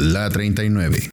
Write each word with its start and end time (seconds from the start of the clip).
La 0.00 0.30
39. 0.30 1.10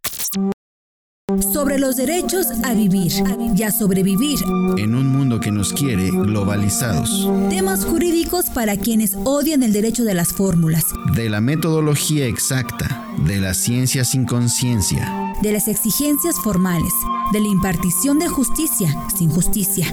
Sobre 1.51 1.79
los 1.79 1.95
derechos 1.95 2.45
a 2.63 2.75
vivir 2.75 3.11
y 3.57 3.63
a 3.63 3.71
sobrevivir. 3.71 4.37
En 4.77 4.93
un 4.93 5.07
mundo 5.07 5.39
que 5.39 5.49
nos 5.49 5.73
quiere 5.73 6.11
globalizados. 6.11 7.27
Temas 7.49 7.83
jurídicos 7.83 8.51
para 8.51 8.77
quienes 8.77 9.17
odian 9.23 9.63
el 9.63 9.73
derecho 9.73 10.03
de 10.03 10.13
las 10.13 10.33
fórmulas. 10.33 10.85
De 11.15 11.31
la 11.31 11.41
metodología 11.41 12.27
exacta. 12.27 13.07
De 13.25 13.41
la 13.41 13.55
ciencia 13.55 14.05
sin 14.05 14.25
conciencia. 14.25 15.33
De 15.41 15.51
las 15.51 15.67
exigencias 15.67 16.35
formales. 16.43 16.93
De 17.33 17.39
la 17.39 17.47
impartición 17.47 18.19
de 18.19 18.27
justicia 18.27 18.95
sin 19.17 19.31
justicia. 19.31 19.87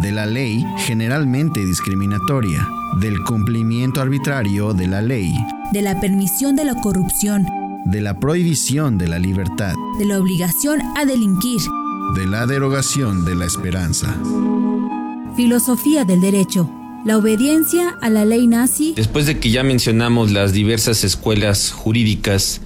De 0.00 0.12
la 0.12 0.24
ley 0.24 0.64
generalmente 0.78 1.64
discriminatoria. 1.64 2.68
Del 3.00 3.24
cumplimiento 3.24 4.00
arbitrario 4.00 4.72
de 4.72 4.86
la 4.86 5.02
ley. 5.02 5.34
De 5.72 5.82
la 5.82 5.98
permisión 5.98 6.54
de 6.54 6.64
la 6.64 6.76
corrupción 6.76 7.44
de 7.86 8.00
la 8.00 8.18
prohibición 8.18 8.98
de 8.98 9.06
la 9.06 9.20
libertad, 9.20 9.72
de 10.00 10.06
la 10.06 10.18
obligación 10.18 10.82
a 10.96 11.04
delinquir, 11.04 11.60
de 12.16 12.26
la 12.26 12.44
derogación 12.44 13.24
de 13.24 13.36
la 13.36 13.46
esperanza. 13.46 14.20
Filosofía 15.36 16.04
del 16.04 16.20
derecho. 16.20 16.68
La 17.04 17.16
obediencia 17.16 17.96
a 18.02 18.10
la 18.10 18.24
ley 18.24 18.48
nazi. 18.48 18.92
Después 18.96 19.26
de 19.26 19.38
que 19.38 19.50
ya 19.50 19.62
mencionamos 19.62 20.32
las 20.32 20.52
diversas 20.52 21.04
escuelas 21.04 21.70
jurídicas, 21.70 22.60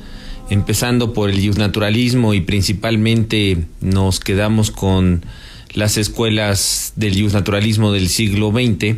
empezando 0.49 1.13
por 1.13 1.29
el 1.29 1.51
naturalismo 1.51 2.33
y 2.33 2.41
principalmente 2.41 3.67
nos 3.83 4.21
quedamos 4.21 4.71
con 4.71 5.27
las 5.75 5.99
escuelas 5.99 6.95
del 6.97 7.31
naturalismo 7.31 7.93
del 7.93 8.09
siglo 8.09 8.53
XX 8.53 8.97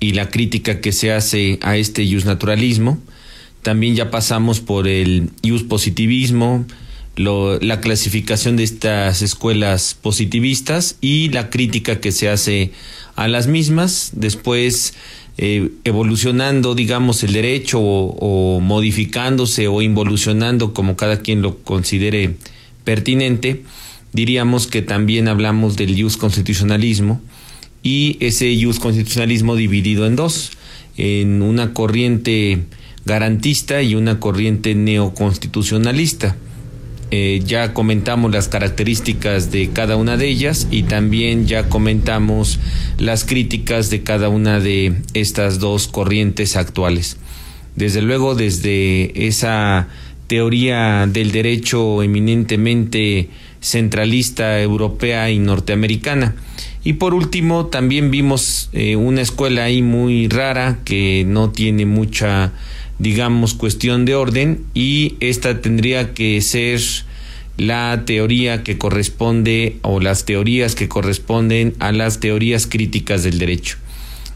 y 0.00 0.14
la 0.14 0.28
crítica 0.28 0.80
que 0.80 0.90
se 0.90 1.12
hace 1.12 1.60
a 1.62 1.76
este 1.76 2.04
naturalismo, 2.24 2.98
también 3.62 3.94
ya 3.94 4.10
pasamos 4.10 4.60
por 4.60 4.88
el 4.88 5.30
use 5.42 5.64
positivismo, 5.64 6.66
la 7.16 7.80
clasificación 7.80 8.56
de 8.56 8.64
estas 8.64 9.22
escuelas 9.22 9.96
positivistas 10.00 10.96
y 11.00 11.28
la 11.28 11.50
crítica 11.50 12.00
que 12.00 12.10
se 12.10 12.28
hace 12.28 12.72
a 13.16 13.28
las 13.28 13.46
mismas. 13.46 14.12
Después, 14.14 14.94
eh, 15.38 15.70
evolucionando, 15.84 16.74
digamos, 16.74 17.22
el 17.22 17.34
derecho 17.34 17.80
o, 17.80 18.60
modificándose 18.60 19.68
o 19.68 19.82
involucionando 19.82 20.72
como 20.74 20.96
cada 20.96 21.20
quien 21.20 21.42
lo 21.42 21.58
considere 21.58 22.36
pertinente, 22.84 23.62
diríamos 24.12 24.66
que 24.66 24.82
también 24.82 25.28
hablamos 25.28 25.76
del 25.76 26.02
use 26.02 26.18
constitucionalismo 26.18 27.20
y 27.82 28.16
ese 28.20 28.50
use 28.66 28.80
constitucionalismo 28.80 29.54
dividido 29.54 30.06
en 30.06 30.16
dos, 30.16 30.52
en 30.96 31.42
una 31.42 31.72
corriente 31.74 32.64
garantista 33.04 33.82
y 33.82 33.94
una 33.94 34.20
corriente 34.20 34.74
neoconstitucionalista. 34.74 36.36
Eh, 37.10 37.42
ya 37.44 37.74
comentamos 37.74 38.32
las 38.32 38.48
características 38.48 39.50
de 39.50 39.68
cada 39.68 39.96
una 39.96 40.16
de 40.16 40.28
ellas 40.28 40.66
y 40.70 40.84
también 40.84 41.46
ya 41.46 41.68
comentamos 41.68 42.58
las 42.96 43.24
críticas 43.24 43.90
de 43.90 44.02
cada 44.02 44.30
una 44.30 44.60
de 44.60 44.94
estas 45.12 45.58
dos 45.58 45.88
corrientes 45.88 46.56
actuales. 46.56 47.18
Desde 47.76 48.00
luego, 48.00 48.34
desde 48.34 49.26
esa 49.26 49.88
teoría 50.26 51.06
del 51.06 51.32
derecho 51.32 52.02
eminentemente 52.02 53.28
centralista 53.60 54.60
europea 54.62 55.30
y 55.30 55.38
norteamericana. 55.38 56.34
Y 56.84 56.94
por 56.94 57.12
último, 57.12 57.66
también 57.66 58.10
vimos 58.10 58.70
eh, 58.72 58.96
una 58.96 59.20
escuela 59.20 59.64
ahí 59.64 59.82
muy 59.82 60.28
rara 60.28 60.78
que 60.84 61.24
no 61.26 61.50
tiene 61.50 61.84
mucha 61.84 62.52
digamos, 63.02 63.54
cuestión 63.54 64.04
de 64.04 64.14
orden 64.14 64.64
y 64.74 65.16
esta 65.18 65.60
tendría 65.60 66.14
que 66.14 66.40
ser 66.40 66.80
la 67.56 68.04
teoría 68.06 68.62
que 68.62 68.78
corresponde 68.78 69.76
o 69.82 69.98
las 69.98 70.24
teorías 70.24 70.76
que 70.76 70.88
corresponden 70.88 71.74
a 71.80 71.90
las 71.90 72.20
teorías 72.20 72.68
críticas 72.68 73.24
del 73.24 73.40
derecho. 73.40 73.76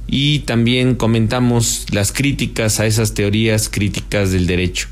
Y 0.08 0.40
también 0.40 0.96
comentamos 0.96 1.86
las 1.92 2.10
críticas 2.10 2.80
a 2.80 2.86
esas 2.86 3.14
teorías 3.14 3.68
críticas 3.68 4.32
del 4.32 4.48
derecho. 4.48 4.88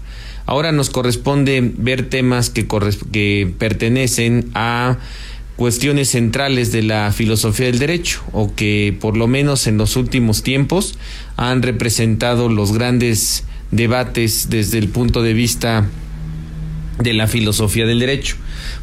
Ahora 0.46 0.70
nos 0.70 0.90
corresponde 0.90 1.72
ver 1.76 2.08
temas 2.08 2.50
que, 2.50 2.68
que 3.12 3.52
pertenecen 3.58 4.50
a 4.54 4.98
cuestiones 5.56 6.10
centrales 6.10 6.70
de 6.70 6.82
la 6.82 7.10
filosofía 7.12 7.66
del 7.66 7.78
derecho 7.78 8.22
o 8.32 8.54
que 8.54 8.96
por 9.00 9.16
lo 9.16 9.26
menos 9.26 9.66
en 9.66 9.78
los 9.78 9.96
últimos 9.96 10.42
tiempos 10.42 10.96
han 11.36 11.62
representado 11.62 12.48
los 12.48 12.72
grandes 12.72 13.44
debates 13.70 14.48
desde 14.50 14.78
el 14.78 14.88
punto 14.88 15.22
de 15.22 15.34
vista 15.34 15.86
de 16.98 17.12
la 17.12 17.26
filosofía 17.26 17.86
del 17.86 17.98
derecho. 17.98 18.36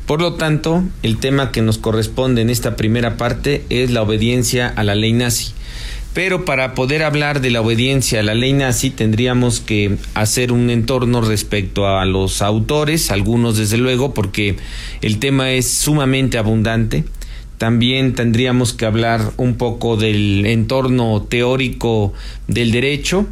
Por 0.06 0.22
lo 0.22 0.34
tanto, 0.34 0.84
el 1.03 1.18
tema 1.18 1.52
que 1.52 1.62
nos 1.62 1.78
corresponde 1.78 2.42
en 2.42 2.50
esta 2.50 2.75
primera 2.75 3.18
parte 3.18 3.64
es 3.69 3.92
la 3.92 4.02
obediencia 4.02 4.68
a 4.68 4.84
la 4.84 4.96
ley 4.96 5.14
nazi. 5.14 5.53
Pero 6.14 6.44
para 6.44 6.75
poder 6.75 7.03
hablar 7.03 7.40
de 7.40 7.52
la 7.52 7.62
obediencia 7.62 8.19
a 8.19 8.24
la 8.24 8.34
ley 8.34 8.52
nazi 8.52 8.90
tendríamos 8.90 9.62
que 9.62 9.97
hacer 10.14 10.52
un 10.52 10.69
entorno 10.69 11.22
respecto 11.22 11.88
a 11.88 12.03
los 12.06 12.42
autores, 12.42 13.12
algunos 13.12 13.58
desde 13.58 13.78
luego, 13.78 14.13
porque 14.13 14.58
el 15.02 15.19
tema 15.19 15.52
es 15.52 15.72
sumamente 15.72 16.38
abundante. 16.38 17.06
También 17.58 18.13
tendríamos 18.13 18.74
que 18.74 18.86
hablar 18.86 19.31
un 19.38 19.56
poco 19.56 19.96
del 19.96 20.46
entorno 20.48 21.22
teórico 21.30 22.12
del 22.48 22.72
derecho, 22.72 23.28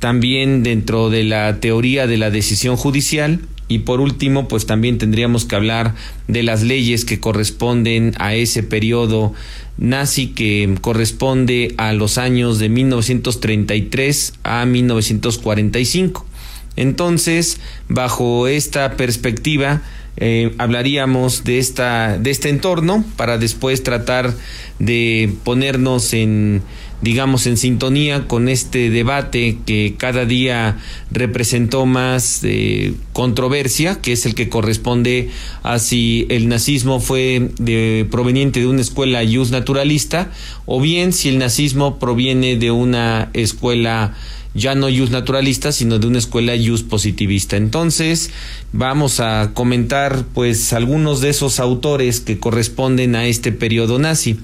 también 0.00 0.64
dentro 0.64 1.10
de 1.10 1.22
la 1.22 1.60
teoría 1.60 2.08
de 2.08 2.16
la 2.16 2.30
decisión 2.30 2.76
judicial 2.76 3.40
y 3.70 3.80
por 3.80 4.00
último, 4.00 4.48
pues 4.48 4.66
también 4.66 4.98
tendríamos 4.98 5.44
que 5.44 5.54
hablar 5.54 5.94
de 6.26 6.42
las 6.42 6.64
leyes 6.64 7.04
que 7.04 7.20
corresponden 7.20 8.14
a 8.18 8.34
ese 8.34 8.64
periodo 8.64 9.32
nazi 9.78 10.26
que 10.26 10.74
corresponde 10.80 11.74
a 11.76 11.92
los 11.92 12.18
años 12.18 12.58
de 12.58 12.68
1933 12.68 14.34
a 14.42 14.66
1945. 14.66 16.26
Entonces, 16.74 17.60
bajo 17.88 18.48
esta 18.48 18.96
perspectiva, 18.96 19.82
eh, 20.16 20.54
hablaríamos 20.58 21.44
de 21.44 21.58
esta 21.58 22.18
de 22.18 22.30
este 22.30 22.48
entorno 22.48 23.04
para 23.16 23.38
después 23.38 23.82
tratar 23.82 24.34
de 24.78 25.32
ponernos 25.44 26.12
en 26.12 26.62
digamos, 27.02 27.46
en 27.46 27.56
sintonía 27.56 28.26
con 28.28 28.48
este 28.48 28.90
debate 28.90 29.58
que 29.64 29.94
cada 29.96 30.26
día 30.26 30.78
representó 31.10 31.86
más 31.86 32.40
eh, 32.42 32.94
controversia, 33.12 34.00
que 34.00 34.12
es 34.12 34.26
el 34.26 34.34
que 34.34 34.48
corresponde 34.48 35.30
a 35.62 35.78
si 35.78 36.26
el 36.28 36.48
nazismo 36.48 37.00
fue 37.00 37.50
de, 37.58 38.06
proveniente 38.10 38.60
de 38.60 38.66
una 38.66 38.82
escuela 38.82 39.22
yus 39.22 39.50
naturalista 39.50 40.30
o 40.66 40.80
bien 40.80 41.12
si 41.12 41.30
el 41.30 41.38
nazismo 41.38 41.98
proviene 41.98 42.56
de 42.56 42.70
una 42.70 43.30
escuela 43.32 44.14
ya 44.54 44.74
no 44.74 44.88
yus 44.88 45.10
naturalista, 45.10 45.72
sino 45.72 45.98
de 45.98 46.06
una 46.06 46.18
escuela 46.18 46.54
yus 46.56 46.82
positivista. 46.82 47.56
Entonces, 47.56 48.30
vamos 48.72 49.20
a 49.20 49.50
comentar 49.54 50.24
pues 50.34 50.72
algunos 50.72 51.20
de 51.20 51.30
esos 51.30 51.60
autores 51.60 52.20
que 52.20 52.38
corresponden 52.38 53.14
a 53.14 53.26
este 53.26 53.52
periodo 53.52 53.98
nazi. 53.98 54.38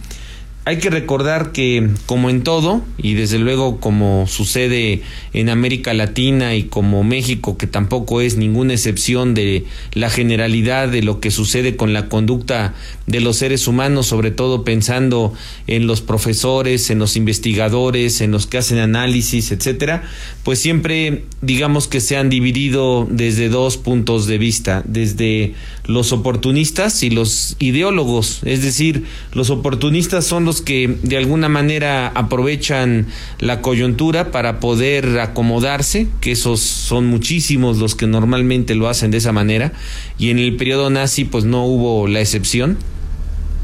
Hay 0.69 0.79
que 0.79 0.91
recordar 0.91 1.53
que, 1.53 1.91
como 2.07 2.29
en 2.29 2.43
todo, 2.43 2.83
y 2.99 3.15
desde 3.15 3.39
luego 3.39 3.79
como 3.79 4.27
sucede 4.27 5.01
en 5.33 5.49
América 5.49 5.95
Latina 5.95 6.57
y 6.57 6.65
como 6.65 7.05
México, 7.05 7.57
que 7.57 7.69
tampoco 7.69 8.21
es 8.21 8.37
ninguna 8.37 8.73
excepción 8.73 9.33
de 9.33 9.65
la 9.93 10.11
generalidad 10.11 10.89
de 10.89 11.05
lo 11.05 11.21
que 11.21 11.31
sucede 11.31 11.77
con 11.77 11.93
la 11.93 12.09
conducta 12.09 12.75
de 13.07 13.21
los 13.21 13.37
seres 13.37 13.69
humanos, 13.69 14.09
sobre 14.09 14.33
todo 14.33 14.65
pensando 14.65 15.33
en 15.69 15.87
los 15.87 16.01
profesores, 16.01 16.91
en 16.91 16.99
los 16.99 17.17
investigadores, 17.17 18.21
en 18.21 18.33
los 18.33 18.49
que 18.49 18.59
hacen 18.59 18.79
análisis, 18.79 19.53
etcétera, 19.53 20.03
pues 20.43 20.59
siempre 20.59 21.27
digamos 21.43 21.87
que 21.87 22.01
se 22.01 22.17
han 22.17 22.29
dividido 22.29 23.07
desde 23.09 23.49
dos 23.49 23.77
puntos 23.77 24.27
de 24.27 24.39
vista, 24.39 24.83
desde 24.85 25.55
los 25.85 26.13
oportunistas 26.13 27.05
y 27.05 27.11
los 27.11 27.55
ideólogos, 27.61 28.41
es 28.45 28.63
decir, 28.63 29.05
los 29.33 29.51
oportunistas 29.51 30.25
son 30.25 30.45
los 30.45 30.56
que 30.61 30.97
de 31.03 31.17
alguna 31.17 31.49
manera 31.49 32.09
aprovechan 32.09 33.07
la 33.39 33.61
coyuntura 33.63 34.31
para 34.31 34.61
poder 34.61 35.19
acomodarse, 35.21 36.09
que 36.21 36.33
esos 36.33 36.61
son 36.61 37.07
muchísimos 37.07 37.79
los 37.79 37.95
que 37.95 38.07
normalmente 38.07 38.75
lo 38.75 38.89
hacen 38.89 39.11
de 39.11 39.19
esa 39.19 39.33
manera, 39.33 39.73
y 40.19 40.31
en 40.31 40.39
el 40.39 40.57
periodo 40.57 40.91
nazi 40.91 41.25
pues 41.25 41.45
no 41.45 41.65
hubo 41.65 42.09
la 42.09 42.21
excepción. 42.21 42.79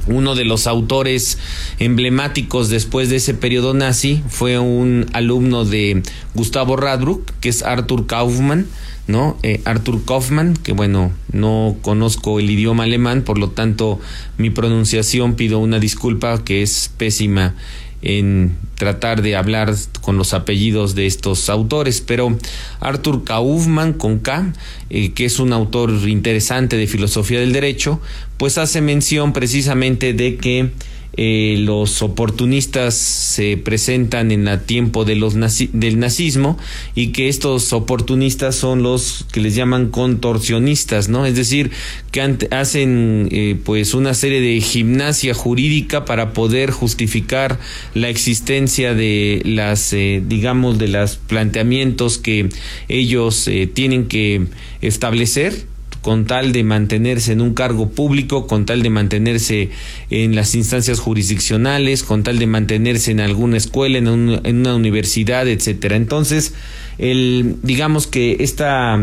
Uno 0.08 0.34
de 0.34 0.44
los 0.44 0.66
autores 0.66 1.38
emblemáticos 1.78 2.68
después 2.68 3.08
de 3.08 3.16
ese 3.16 3.34
periodo 3.34 3.72
nazi 3.72 4.20
fue 4.28 4.58
un 4.58 5.06
alumno 5.12 5.64
de 5.64 6.02
Gustavo 6.34 6.76
Radbruch, 6.76 7.24
que 7.40 7.48
es 7.48 7.62
Arthur 7.62 8.06
Kaufmann, 8.06 8.66
¿no? 9.06 9.36
Eh, 9.42 9.60
Arthur 9.64 10.04
Kaufmann, 10.04 10.56
que 10.56 10.72
bueno, 10.72 11.12
no 11.32 11.76
conozco 11.82 12.38
el 12.38 12.50
idioma 12.50 12.84
alemán, 12.84 13.22
por 13.22 13.38
lo 13.38 13.50
tanto 13.50 14.00
mi 14.38 14.50
pronunciación 14.50 15.34
pido 15.34 15.58
una 15.58 15.78
disculpa 15.78 16.42
que 16.44 16.62
es 16.62 16.90
pésima 16.96 17.54
en 18.02 18.56
tratar 18.74 19.22
de 19.22 19.36
hablar 19.36 19.74
con 20.00 20.18
los 20.18 20.34
apellidos 20.34 20.96
de 20.96 21.06
estos 21.06 21.48
autores, 21.48 22.00
pero 22.00 22.36
Arthur 22.80 23.22
Kaufman 23.22 23.92
con 23.92 24.18
K, 24.18 24.52
eh, 24.90 25.12
que 25.12 25.24
es 25.24 25.38
un 25.38 25.52
autor 25.52 25.90
interesante 26.08 26.76
de 26.76 26.88
filosofía 26.88 27.38
del 27.38 27.52
derecho, 27.52 28.00
pues 28.38 28.58
hace 28.58 28.80
mención 28.80 29.32
precisamente 29.32 30.14
de 30.14 30.36
que 30.36 30.70
eh, 31.14 31.56
los 31.58 32.00
oportunistas 32.00 32.94
se 32.94 33.58
presentan 33.58 34.32
en 34.32 34.48
el 34.48 34.62
tiempo 34.62 35.04
de 35.04 35.14
los 35.14 35.34
del 35.34 35.98
nazismo 35.98 36.58
y 36.94 37.08
que 37.08 37.28
estos 37.28 37.72
oportunistas 37.74 38.54
son 38.54 38.82
los 38.82 39.26
que 39.30 39.40
les 39.40 39.54
llaman 39.54 39.90
contorsionistas, 39.90 41.10
¿no? 41.10 41.26
Es 41.26 41.36
decir, 41.36 41.70
que 42.12 42.22
hacen 42.50 43.28
eh, 43.30 43.58
pues 43.62 43.92
una 43.92 44.14
serie 44.14 44.40
de 44.40 44.60
gimnasia 44.60 45.34
jurídica 45.34 46.06
para 46.06 46.32
poder 46.32 46.70
justificar 46.70 47.58
la 47.94 48.08
existencia 48.08 48.94
de 48.94 49.42
las, 49.44 49.92
eh, 49.92 50.22
digamos, 50.26 50.78
de 50.78 50.88
los 50.88 51.16
planteamientos 51.16 52.16
que 52.16 52.48
ellos 52.88 53.50
tienen 53.74 54.06
que 54.06 54.46
establecer 54.80 55.71
con 56.02 56.26
tal 56.26 56.52
de 56.52 56.64
mantenerse 56.64 57.32
en 57.32 57.40
un 57.40 57.54
cargo 57.54 57.90
público, 57.90 58.46
con 58.46 58.66
tal 58.66 58.82
de 58.82 58.90
mantenerse 58.90 59.70
en 60.10 60.34
las 60.34 60.54
instancias 60.54 60.98
jurisdiccionales, 60.98 62.02
con 62.02 62.24
tal 62.24 62.38
de 62.38 62.46
mantenerse 62.46 63.12
en 63.12 63.20
alguna 63.20 63.56
escuela, 63.56 63.98
en, 63.98 64.08
en 64.08 64.56
una 64.58 64.74
universidad, 64.74 65.48
etcétera. 65.48 65.96
Entonces, 65.96 66.54
el, 66.98 67.56
digamos 67.62 68.06
que 68.06 68.36
esta 68.40 68.98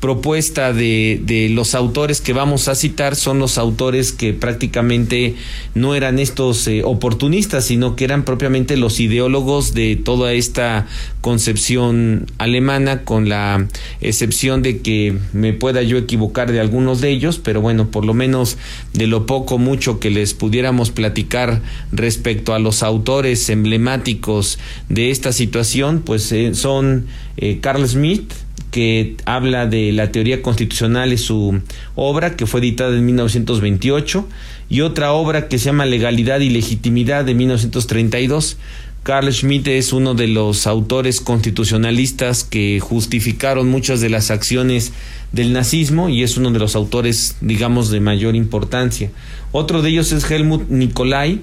propuesta 0.00 0.72
de, 0.72 1.20
de, 1.24 1.48
los 1.48 1.74
autores 1.74 2.20
que 2.20 2.32
vamos 2.32 2.68
a 2.68 2.74
citar 2.74 3.16
son 3.16 3.38
los 3.38 3.56
autores 3.58 4.12
que 4.12 4.32
prácticamente 4.32 5.34
no 5.74 5.94
eran 5.94 6.18
estos 6.18 6.66
eh, 6.68 6.82
oportunistas, 6.84 7.64
sino 7.64 7.96
que 7.96 8.04
eran 8.04 8.24
propiamente 8.24 8.76
los 8.76 9.00
ideólogos 9.00 9.72
de 9.72 9.96
toda 9.96 10.32
esta 10.32 10.86
concepción 11.20 12.26
alemana, 12.38 13.02
con 13.02 13.28
la 13.28 13.66
excepción 14.00 14.62
de 14.62 14.80
que 14.80 15.16
me 15.32 15.52
pueda 15.52 15.82
yo 15.82 15.96
equivocar 15.96 16.52
de 16.52 16.60
algunos 16.60 17.00
de 17.00 17.10
ellos, 17.10 17.40
pero 17.42 17.60
bueno, 17.60 17.90
por 17.90 18.04
lo 18.04 18.12
menos 18.12 18.58
de 18.92 19.06
lo 19.06 19.24
poco 19.26 19.58
mucho 19.58 20.00
que 20.00 20.10
les 20.10 20.34
pudiéramos 20.34 20.90
platicar 20.90 21.62
respecto 21.92 22.52
a 22.52 22.58
los 22.58 22.82
autores 22.82 23.48
emblemáticos 23.48 24.58
de 24.88 25.10
esta 25.10 25.32
situación, 25.32 26.02
pues 26.04 26.30
eh, 26.32 26.54
son 26.54 27.06
eh, 27.36 27.58
Carl 27.60 27.88
Smith, 27.88 28.32
que 28.70 29.16
habla 29.24 29.66
de 29.66 29.92
la 29.92 30.10
teoría 30.10 30.42
constitucional 30.42 31.12
es 31.12 31.22
su 31.22 31.60
obra 31.94 32.36
que 32.36 32.46
fue 32.46 32.60
editada 32.60 32.96
en 32.96 33.06
1928 33.06 34.28
y 34.68 34.80
otra 34.80 35.12
obra 35.12 35.48
que 35.48 35.58
se 35.58 35.66
llama 35.66 35.86
Legalidad 35.86 36.40
y 36.40 36.50
Legitimidad 36.50 37.24
de 37.24 37.34
1932. 37.34 38.56
Carl 39.04 39.30
Schmitt 39.30 39.68
es 39.68 39.92
uno 39.92 40.14
de 40.14 40.28
los 40.28 40.66
autores 40.66 41.20
constitucionalistas 41.20 42.42
que 42.42 42.80
justificaron 42.80 43.68
muchas 43.68 44.00
de 44.00 44.08
las 44.08 44.30
acciones 44.30 44.92
del 45.30 45.52
nazismo 45.52 46.08
y 46.08 46.22
es 46.22 46.38
uno 46.38 46.50
de 46.50 46.58
los 46.58 46.74
autores, 46.74 47.36
digamos, 47.42 47.90
de 47.90 48.00
mayor 48.00 48.34
importancia. 48.34 49.10
Otro 49.52 49.82
de 49.82 49.90
ellos 49.90 50.10
es 50.12 50.28
Helmut 50.30 50.70
Nicolai, 50.70 51.42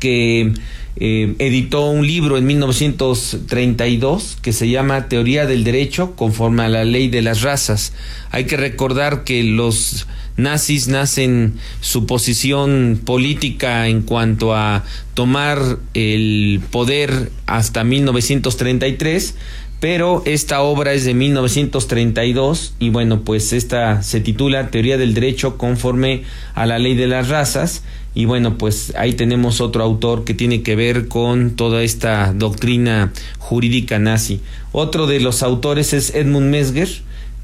que 0.00 0.52
eh, 0.96 1.34
editó 1.38 1.88
un 1.88 2.04
libro 2.06 2.36
en 2.36 2.46
1932 2.46 4.38
que 4.42 4.52
se 4.52 4.68
llama 4.68 5.08
Teoría 5.08 5.46
del 5.46 5.62
Derecho 5.62 6.16
conforme 6.16 6.64
a 6.64 6.68
la 6.68 6.84
ley 6.84 7.08
de 7.08 7.22
las 7.22 7.42
razas. 7.42 7.92
Hay 8.32 8.46
que 8.46 8.56
recordar 8.56 9.22
que 9.22 9.44
los 9.44 10.08
nazis 10.36 10.88
nacen 10.88 11.54
su 11.80 12.06
posición 12.06 13.00
política 13.04 13.86
en 13.86 14.02
cuanto 14.02 14.54
a 14.54 14.84
tomar 15.14 15.78
el 15.94 16.60
poder 16.70 17.30
hasta 17.46 17.84
1933 17.84 19.36
pero 19.80 20.22
esta 20.26 20.60
obra 20.60 20.92
es 20.92 21.06
de 21.06 21.14
1932 21.14 22.74
y 22.78 22.90
bueno, 22.90 23.22
pues 23.22 23.54
esta 23.54 24.02
se 24.02 24.20
titula 24.20 24.70
Teoría 24.70 24.98
del 24.98 25.14
Derecho 25.14 25.56
conforme 25.56 26.24
a 26.54 26.66
la 26.66 26.78
ley 26.78 26.94
de 26.94 27.06
las 27.06 27.28
razas 27.28 27.82
y 28.14 28.24
bueno, 28.24 28.58
pues 28.58 28.92
ahí 28.96 29.12
tenemos 29.12 29.60
otro 29.60 29.84
autor 29.84 30.24
que 30.24 30.34
tiene 30.34 30.62
que 30.62 30.74
ver 30.74 31.06
con 31.06 31.52
toda 31.52 31.82
esta 31.82 32.32
doctrina 32.32 33.12
jurídica 33.38 33.98
nazi. 33.98 34.40
Otro 34.72 35.06
de 35.06 35.20
los 35.20 35.42
autores 35.42 35.92
es 35.92 36.14
Edmund 36.14 36.50
Mesger, 36.50 36.88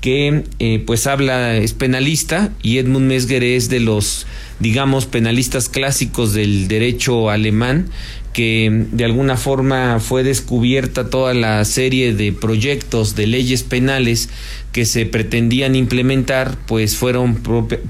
que 0.00 0.44
eh, 0.58 0.82
pues 0.84 1.06
habla, 1.06 1.56
es 1.56 1.72
penalista 1.72 2.52
y 2.62 2.78
Edmund 2.78 3.06
Mesger 3.06 3.44
es 3.44 3.68
de 3.68 3.80
los, 3.80 4.26
digamos, 4.58 5.06
penalistas 5.06 5.68
clásicos 5.68 6.32
del 6.32 6.66
derecho 6.68 7.30
alemán 7.30 7.88
que 8.36 8.68
de 8.92 9.06
alguna 9.06 9.38
forma 9.38 9.98
fue 9.98 10.22
descubierta 10.22 11.08
toda 11.08 11.32
la 11.32 11.64
serie 11.64 12.12
de 12.12 12.34
proyectos 12.34 13.16
de 13.16 13.26
leyes 13.26 13.62
penales 13.62 14.28
que 14.72 14.84
se 14.84 15.06
pretendían 15.06 15.74
implementar, 15.74 16.58
pues 16.66 16.96
fueron 16.96 17.36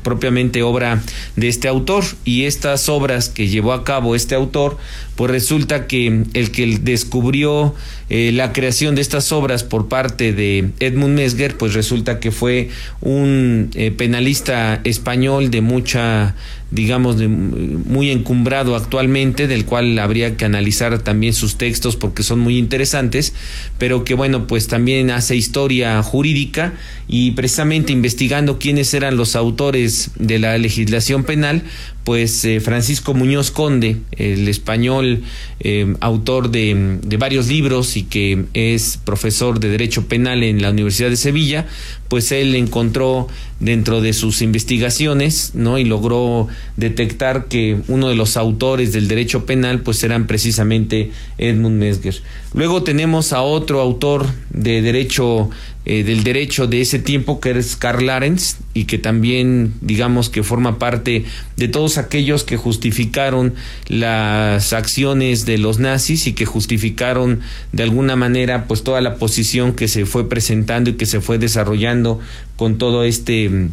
propiamente 0.05 0.63
obra 0.63 1.03
de 1.35 1.49
este 1.49 1.67
autor. 1.67 2.05
Y 2.25 2.45
estas 2.45 2.89
obras 2.89 3.29
que 3.29 3.49
llevó 3.49 3.73
a 3.73 3.83
cabo 3.83 4.15
este 4.15 4.37
autor, 4.37 4.79
pues 5.17 5.31
resulta 5.31 5.87
que 5.87 6.25
el 6.35 6.51
que 6.51 6.79
descubrió 6.81 7.75
eh, 8.09 8.31
la 8.33 8.53
creación 8.53 8.95
de 8.95 9.01
estas 9.01 9.33
obras 9.33 9.65
por 9.65 9.89
parte 9.89 10.33
de 10.33 10.71
Edmund 10.79 11.15
Mesger, 11.15 11.57
pues 11.57 11.75
resulta 11.75 12.21
que 12.21 12.31
fue 12.31 12.69
un 13.01 13.71
eh, 13.75 13.91
penalista 13.91 14.81
español 14.85 15.51
de 15.51 15.61
mucha 15.63 16.35
digamos, 16.71 17.17
de, 17.17 17.29
muy 17.29 18.11
encumbrado 18.11 18.75
actualmente, 18.75 19.47
del 19.47 19.65
cual 19.65 19.99
habría 19.99 20.37
que 20.37 20.45
analizar 20.45 20.99
también 20.99 21.33
sus 21.33 21.57
textos 21.57 21.97
porque 21.97 22.23
son 22.23 22.41
muy 22.41 22.59
interesantes, 22.59 23.35
pero 23.79 24.05
que 24.05 24.15
bueno, 24.15 24.47
pues 24.47 24.67
también 24.67 25.11
hace 25.11 25.37
historia 25.37 26.03
jurídica 26.03 26.75
y 27.07 27.33
precisamente 27.33 27.93
investigando 27.93 28.59
quiénes 28.59 28.93
eran 28.95 29.17
los 29.17 29.37
autores 29.37 30.11
de 30.19 30.41
la 30.41 30.59
legislación 30.59 31.23
penal, 31.23 31.63
pues 32.07 32.45
eh, 32.45 32.61
Francisco 32.61 33.15
Muñoz 33.15 33.51
Conde, 33.51 33.97
el 34.13 34.47
español 34.47 35.25
eh, 35.59 35.93
autor 35.99 36.53
de, 36.53 37.01
de, 37.03 37.17
varios 37.17 37.49
libros 37.49 37.97
y 37.97 38.05
que 38.05 38.45
es 38.55 38.97
profesor 38.97 39.59
de 39.59 39.71
Derecho 39.71 40.07
Penal 40.07 40.45
en 40.45 40.63
la 40.63 40.71
Universidad 40.71 41.11
de 41.11 41.17
Sevilla, 41.17 41.67
pues 42.07 42.31
él 42.31 42.55
encontró 42.55 43.27
dentro 43.59 44.01
de 44.01 44.13
sus 44.13 44.41
investigaciones, 44.41 45.51
¿no? 45.55 45.79
Y 45.79 45.85
logró 45.85 46.47
detectar 46.77 47.47
que 47.47 47.79
uno 47.89 48.09
de 48.09 48.15
los 48.15 48.37
autores 48.37 48.93
del 48.93 49.09
derecho 49.09 49.45
penal, 49.45 49.81
pues 49.81 50.05
eran 50.05 50.29
precisamente 50.29 51.11
Edmund 51.39 51.81
Mesger. 51.81 52.23
Luego 52.55 52.85
tenemos 52.85 53.33
a 53.33 53.43
otro 53.43 53.81
autor 53.81 54.27
de 54.51 54.81
derecho 54.81 55.51
eh, 55.89 56.03
del 56.03 56.25
derecho 56.25 56.67
de 56.67 56.81
ese 56.81 56.99
tiempo 56.99 57.39
que 57.39 57.53
es 57.53 57.77
Karl 57.77 58.07
Larens 58.07 58.57
y 58.75 58.87
que 58.87 58.99
también 58.99 59.73
digamos 59.81 60.29
que 60.29 60.43
forma 60.43 60.81
parte 60.81 61.25
de 61.57 61.69
todos 61.69 61.97
aquellos 61.97 62.43
que 62.43 62.57
justificaron 62.57 63.55
las 63.87 64.73
acciones 64.73 65.47
de 65.47 65.59
los 65.59 65.79
nazis 65.79 66.27
y 66.27 66.33
que 66.33 66.45
justificaron 66.45 67.39
de 67.71 67.85
alguna 67.85 68.17
manera 68.17 68.67
pues 68.67 68.83
toda 68.83 69.01
la 69.01 69.15
posición 69.15 69.75
que 69.75 69.87
se 69.87 70.07
fue 70.07 70.29
presentando 70.29 70.91
y 70.91 70.95
que 70.95 71.07
se 71.07 71.21
fue 71.21 71.39
desarrollando 71.39 72.19
con 72.57 72.79
todo 72.79 73.05
este 73.05 73.69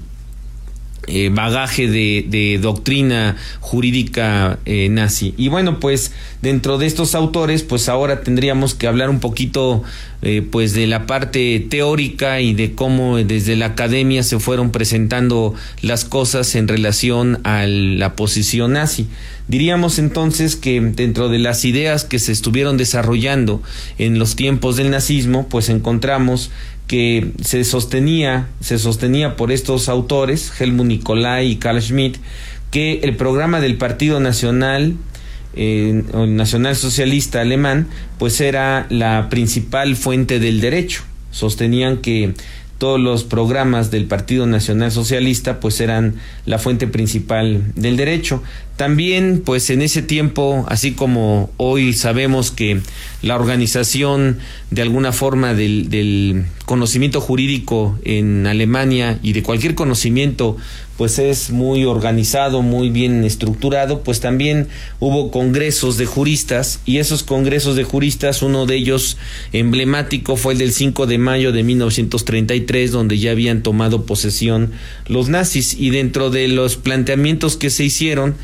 eh, 1.07 1.29
bagaje 1.33 1.87
de, 1.87 2.59
doctrina 2.61 3.35
jurídica 3.59 4.59
eh, 4.65 4.87
nazi. 4.89 5.33
Y 5.37 5.49
bueno, 5.49 5.79
pues 5.79 6.13
dentro 6.41 6.77
de 6.77 6.85
estos 6.85 7.13
autores, 7.13 7.63
pues 7.63 7.89
ahora 7.89 8.21
tendríamos 8.21 8.73
que 8.73 8.87
hablar 8.87 9.09
un 9.09 9.19
poquito 9.19 9.83
eh, 10.21 10.41
pues 10.49 10.73
de 10.73 10.87
la 10.87 11.05
parte 11.05 11.59
teórica 11.69 12.39
y 12.39 12.53
de 12.53 12.73
cómo 12.73 13.17
desde 13.17 13.57
la 13.57 13.65
academia 13.65 14.23
se 14.23 14.39
fueron 14.39 14.71
presentando 14.71 15.53
las 15.81 16.05
cosas 16.05 16.55
en 16.55 16.69
relación 16.69 17.41
a 17.43 17.65
la 17.67 18.15
posición 18.15 18.73
nazi. 18.73 19.07
Diríamos 19.49 19.99
entonces 19.99 20.55
que 20.55 20.79
dentro 20.79 21.27
de 21.27 21.39
las 21.39 21.65
ideas 21.65 22.05
que 22.05 22.19
se 22.19 22.31
estuvieron 22.31 22.77
desarrollando 22.77 23.61
en 23.97 24.17
los 24.17 24.37
tiempos 24.37 24.77
del 24.77 24.89
nazismo, 24.89 25.49
pues 25.49 25.67
encontramos 25.67 26.49
que 26.93 27.31
se 27.41 27.63
sostenía, 27.63 28.49
se 28.59 28.77
sostenía 28.77 29.35
por 29.35 29.51
estos 29.51 29.89
autores, 29.89 30.53
Helmut 30.61 30.85
Nicolai 30.85 31.47
y 31.47 31.55
Karl 31.55 31.81
Schmidt, 31.81 32.17
que 32.69 32.99
el 33.01 33.15
programa 33.15 33.59
del 33.61 33.77
Partido 33.77 34.19
Nacional, 34.19 34.93
eh, 35.55 36.03
Nacional 36.13 36.75
Socialista 36.75 37.41
Alemán, 37.41 37.87
pues 38.19 38.39
era 38.41 38.85
la 38.91 39.27
principal 39.31 39.95
fuente 39.95 40.39
del 40.39 40.61
derecho. 40.61 41.01
Sostenían 41.31 41.97
que 41.97 42.35
todos 42.77 42.99
los 42.99 43.23
programas 43.23 43.89
del 43.89 44.05
Partido 44.05 44.45
Nacional 44.45 44.91
Socialista 44.91 45.59
pues 45.59 45.81
eran 45.81 46.17
la 46.45 46.59
fuente 46.59 46.85
principal 46.85 47.73
del 47.73 47.97
derecho. 47.97 48.43
También, 48.77 49.43
pues 49.45 49.69
en 49.69 49.83
ese 49.83 50.01
tiempo, 50.01 50.65
así 50.67 50.93
como 50.93 51.51
hoy 51.57 51.93
sabemos 51.93 52.49
que 52.49 52.81
la 53.21 53.35
organización 53.35 54.39
de 54.71 54.81
alguna 54.81 55.11
forma 55.11 55.53
del, 55.53 55.89
del, 55.89 56.45
conocimiento 56.65 57.19
jurídico 57.19 57.99
en 58.05 58.47
Alemania 58.47 59.19
y 59.21 59.33
de 59.33 59.43
cualquier 59.43 59.75
conocimiento, 59.75 60.55
pues 60.97 61.19
es 61.19 61.51
muy 61.51 61.83
organizado, 61.83 62.61
muy 62.61 62.89
bien 62.89 63.23
estructurado, 63.25 64.01
pues 64.01 64.21
también 64.21 64.69
hubo 64.99 65.29
congresos 65.29 65.97
de 65.97 66.05
juristas 66.05 66.79
y 66.85 66.97
esos 66.97 67.23
congresos 67.23 67.75
de 67.75 67.83
juristas, 67.83 68.41
uno 68.41 68.65
de 68.65 68.75
ellos 68.75 69.17
emblemático 69.51 70.35
fue 70.35 70.53
el 70.53 70.59
del 70.59 70.71
5 70.71 71.05
de 71.05 71.17
mayo 71.17 71.51
de 71.51 71.63
1933, 71.63 72.91
donde 72.91 73.19
ya 73.19 73.31
habían 73.31 73.61
tomado 73.61 74.05
posesión 74.05 74.71
los 75.07 75.29
nazis. 75.29 75.75
Y 75.77 75.89
dentro 75.89 76.29
de 76.29 76.47
los 76.47 76.77
planteamientos 76.77 77.57
que 77.57 77.69
se 77.69 77.83
hicieron, 77.83 78.35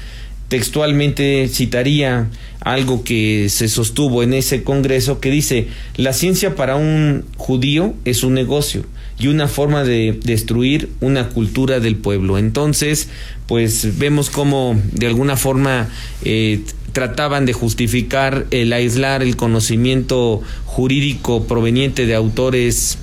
textualmente 0.49 1.47
citaría 1.47 2.27
algo 2.59 3.03
que 3.03 3.47
se 3.49 3.69
sostuvo 3.69 4.21
en 4.23 4.33
ese 4.33 4.63
congreso 4.63 5.19
que 5.19 5.31
dice, 5.31 5.67
la 5.95 6.11
ciencia 6.11 6.55
para 6.55 6.75
un 6.75 7.23
judío 7.37 7.93
es 8.03 8.23
un 8.23 8.33
negocio 8.33 8.83
y 9.17 9.27
una 9.27 9.47
forma 9.47 9.83
de 9.83 10.19
destruir 10.23 10.89
una 11.01 11.29
cultura 11.29 11.79
del 11.79 11.95
pueblo. 11.95 12.37
Entonces, 12.37 13.09
pues 13.47 13.97
vemos 13.97 14.29
cómo 14.29 14.79
de 14.91 15.07
alguna 15.07 15.37
forma 15.37 15.87
eh, 16.23 16.61
trataban 16.93 17.45
de 17.45 17.53
justificar 17.53 18.47
el 18.51 18.73
aislar 18.73 19.21
el 19.21 19.35
conocimiento 19.35 20.41
jurídico 20.65 21.45
proveniente 21.45 22.05
de 22.05 22.15
autores 22.15 22.97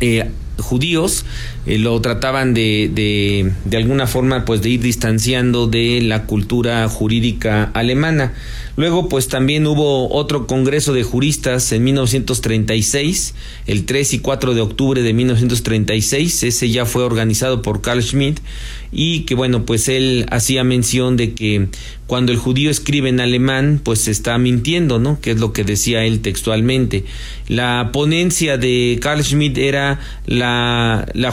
eh, 0.00 0.30
judíos 0.58 1.24
eh, 1.66 1.78
lo 1.78 2.00
trataban 2.00 2.54
de, 2.54 2.90
de, 2.92 3.52
de 3.64 3.76
alguna 3.76 4.06
forma 4.06 4.44
pues 4.44 4.62
de 4.62 4.70
ir 4.70 4.80
distanciando 4.80 5.66
de 5.66 6.00
la 6.02 6.24
cultura 6.26 6.88
jurídica 6.88 7.70
alemana. 7.74 8.32
Luego 8.76 9.08
pues 9.08 9.28
también 9.28 9.66
hubo 9.66 10.10
otro 10.12 10.46
congreso 10.46 10.94
de 10.94 11.02
juristas 11.02 11.70
en 11.72 11.84
1936, 11.84 13.34
el 13.66 13.84
3 13.84 14.14
y 14.14 14.18
4 14.20 14.54
de 14.54 14.62
octubre 14.62 15.02
de 15.02 15.12
1936, 15.12 16.42
ese 16.42 16.70
ya 16.70 16.86
fue 16.86 17.02
organizado 17.02 17.60
por 17.60 17.82
Carl 17.82 18.02
Schmidt 18.02 18.40
y 18.90 19.20
que 19.20 19.34
bueno 19.34 19.64
pues 19.64 19.88
él 19.88 20.26
hacía 20.30 20.64
mención 20.64 21.16
de 21.16 21.32
que 21.34 21.68
cuando 22.06 22.32
el 22.32 22.38
judío 22.38 22.70
escribe 22.70 23.08
en 23.10 23.20
alemán 23.20 23.80
pues 23.82 24.08
está 24.08 24.36
mintiendo, 24.38 24.98
¿no? 24.98 25.20
Que 25.20 25.32
es 25.32 25.40
lo 25.40 25.52
que 25.52 25.64
decía 25.64 26.04
él 26.04 26.20
textualmente. 26.20 27.04
La 27.48 27.90
ponencia 27.92 28.58
de 28.58 28.98
Carl 29.02 29.22
Schmidt 29.22 29.58
era 29.58 30.00
la, 30.26 31.06
la 31.14 31.30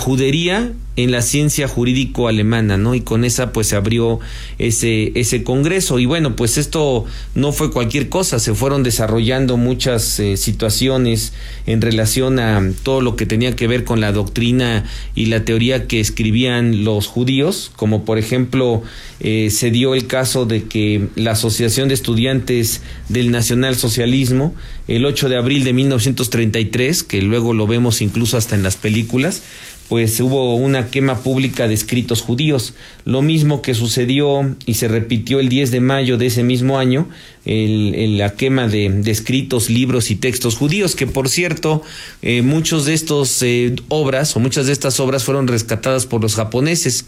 en 1.04 1.12
la 1.12 1.22
ciencia 1.22 1.68
jurídico 1.68 2.28
alemana, 2.28 2.78
¿no? 2.78 2.94
Y 2.94 3.02
con 3.02 3.24
esa 3.24 3.54
pues 3.54 3.68
se 3.68 3.76
abrió 3.76 4.20
ese, 4.58 5.14
ese 5.16 5.44
congreso. 5.44 5.98
Y 6.00 6.06
bueno, 6.06 6.36
pues 6.36 6.58
esto 6.58 7.06
no 7.36 7.54
fue 7.54 7.72
cualquier 7.72 8.10
cosa, 8.10 8.40
se 8.40 8.54
fueron 8.54 8.84
desarrollando 8.84 9.56
muchas 9.56 10.20
eh, 10.20 10.36
situaciones 10.36 11.32
en 11.66 11.82
relación 11.82 12.40
a 12.40 12.62
todo 12.84 13.02
lo 13.02 13.16
que 13.16 13.26
tenía 13.26 13.56
que 13.56 13.68
ver 13.68 13.86
con 13.86 14.02
la 14.02 14.12
doctrina 14.12 14.84
y 15.16 15.28
la 15.28 15.46
teoría 15.46 15.88
que 15.88 16.00
escribían 16.00 16.84
los 16.84 17.08
judíos, 17.08 17.72
como 17.76 18.04
por 18.04 18.18
ejemplo 18.18 18.84
eh, 19.22 19.50
se 19.52 19.72
dio 19.72 19.96
el 19.96 20.08
caso 20.08 20.46
de 20.46 20.64
que 20.64 21.08
la 21.16 21.32
Asociación 21.32 21.88
de 21.88 21.94
Estudiantes 21.94 22.82
del 23.08 23.32
Nacionalsocialismo, 23.32 24.54
el 24.88 25.06
8 25.06 25.30
de 25.30 25.38
abril 25.38 25.64
de 25.64 25.74
1933, 25.74 27.04
que 27.04 27.22
luego 27.22 27.54
lo 27.54 27.68
vemos 27.68 28.02
incluso 28.02 28.38
hasta 28.38 28.56
en 28.56 28.64
las 28.64 28.76
películas, 28.76 29.44
pues 29.89 30.19
hubo 30.22 30.55
una 30.55 30.91
quema 30.91 31.24
pública 31.24 31.67
de 31.67 31.74
escritos 31.74 32.22
judíos. 32.22 32.75
Lo 33.05 33.24
mismo 33.24 33.63
que 33.63 33.74
sucedió 33.74 34.55
y 34.67 34.75
se 34.75 34.88
repitió 34.88 35.39
el 35.39 35.50
10 35.50 35.72
de 35.72 35.81
mayo 35.81 36.17
de 36.17 36.27
ese 36.27 36.43
mismo 36.43 36.77
año, 36.77 37.10
el, 37.43 38.19
la 38.19 38.36
quema 38.36 38.67
de, 38.67 39.01
escritos, 39.08 39.72
libros 39.72 40.12
y 40.12 40.15
textos 40.15 40.55
judíos, 40.55 40.96
que 40.96 41.08
por 41.08 41.27
cierto, 41.27 41.81
eh, 42.22 42.43
muchos 42.43 42.86
de 42.86 42.93
estos 42.93 43.41
eh, 43.41 43.75
obras 43.88 44.36
o 44.36 44.39
muchas 44.39 44.67
de 44.67 44.74
estas 44.74 45.00
obras 45.00 45.24
fueron 45.24 45.48
rescatadas 45.48 46.05
por 46.05 46.22
los 46.22 46.36
japoneses, 46.36 47.05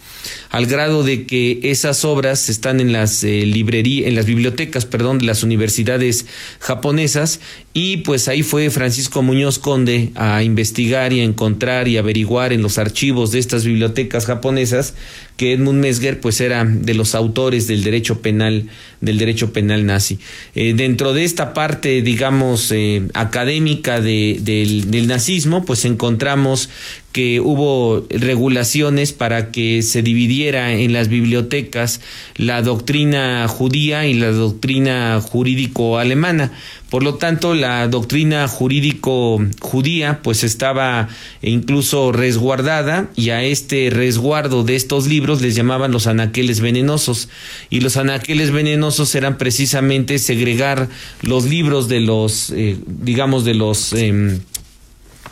al 0.50 0.66
grado 0.66 1.04
de 1.04 1.28
que 1.28 1.60
esas 1.64 2.04
obras 2.04 2.50
están 2.50 2.80
en 2.80 2.92
las 2.92 3.24
eh, 3.24 3.44
en 3.44 4.16
las 4.16 4.26
bibliotecas, 4.26 4.86
perdón, 4.86 5.20
de 5.20 5.26
las 5.26 5.44
universidades 5.44 6.26
japonesas, 6.60 7.40
y 7.74 7.98
pues 7.98 8.28
ahí 8.28 8.42
fue 8.42 8.72
Francisco 8.72 9.22
Muñoz 9.22 9.60
Conde 9.60 10.12
a 10.16 10.42
investigar 10.42 11.14
y 11.14 11.20
a 11.20 11.24
encontrar 11.24 11.88
y 11.88 11.98
averiguar 11.98 12.54
en 12.54 12.64
los 12.64 12.71
archivos 12.78 13.32
de 13.32 13.40
estas 13.40 13.64
bibliotecas 13.66 14.26
japonesas 14.26 14.94
que 15.42 15.54
Edmund 15.54 15.80
Mesger 15.80 16.20
pues 16.20 16.40
era 16.40 16.64
de 16.64 16.94
los 16.94 17.16
autores 17.16 17.66
del 17.66 17.84
derecho 17.84 18.22
penal 18.22 18.68
del 19.00 19.18
derecho 19.18 19.52
penal 19.52 19.88
nazi 19.88 20.20
eh, 20.54 20.76
dentro 20.76 21.14
de 21.14 21.24
esta 21.24 21.56
parte 21.56 22.04
digamos 22.04 22.72
eh, 22.72 23.08
académica 23.16 24.02
de, 24.02 24.38
del, 24.40 24.92
del 24.92 25.08
nazismo 25.08 25.66
pues 25.66 25.84
encontramos 25.86 26.70
que 27.12 27.42
hubo 27.42 28.06
regulaciones 28.10 29.12
para 29.12 29.52
que 29.52 29.82
se 29.82 30.02
dividiera 30.02 30.74
en 30.74 30.94
las 30.94 31.10
bibliotecas 31.10 32.02
la 32.36 32.62
doctrina 32.62 33.48
judía 33.48 34.08
y 34.08 34.14
la 34.14 34.32
doctrina 34.32 35.20
jurídico 35.22 35.98
alemana. 35.98 36.52
Por 36.90 37.04
lo 37.04 37.16
tanto, 37.16 37.54
la 37.54 37.88
doctrina 37.88 38.48
jurídico 38.50 39.42
judía 39.62 40.20
pues 40.24 40.44
estaba 40.44 41.08
incluso 41.42 42.12
resguardada 42.12 43.10
y 43.16 43.30
a 43.30 43.44
este 43.44 43.90
resguardo 43.90 44.64
de 44.64 44.76
estos 44.76 45.08
libros 45.08 45.31
les 45.40 45.56
llamaban 45.56 45.92
los 45.92 46.08
anaqueles 46.08 46.60
venenosos. 46.60 47.30
Y 47.70 47.80
los 47.80 47.96
anaqueles 47.96 48.52
venenosos 48.52 49.16
eran 49.16 49.38
precisamente 49.38 50.20
segregar 50.20 50.90
los 51.22 51.46
libros 51.46 51.88
de 51.88 52.02
los, 52.02 52.50
eh, 52.50 52.78
digamos, 52.86 53.46
de 53.46 53.54
los... 53.54 53.94
Eh, 53.94 54.42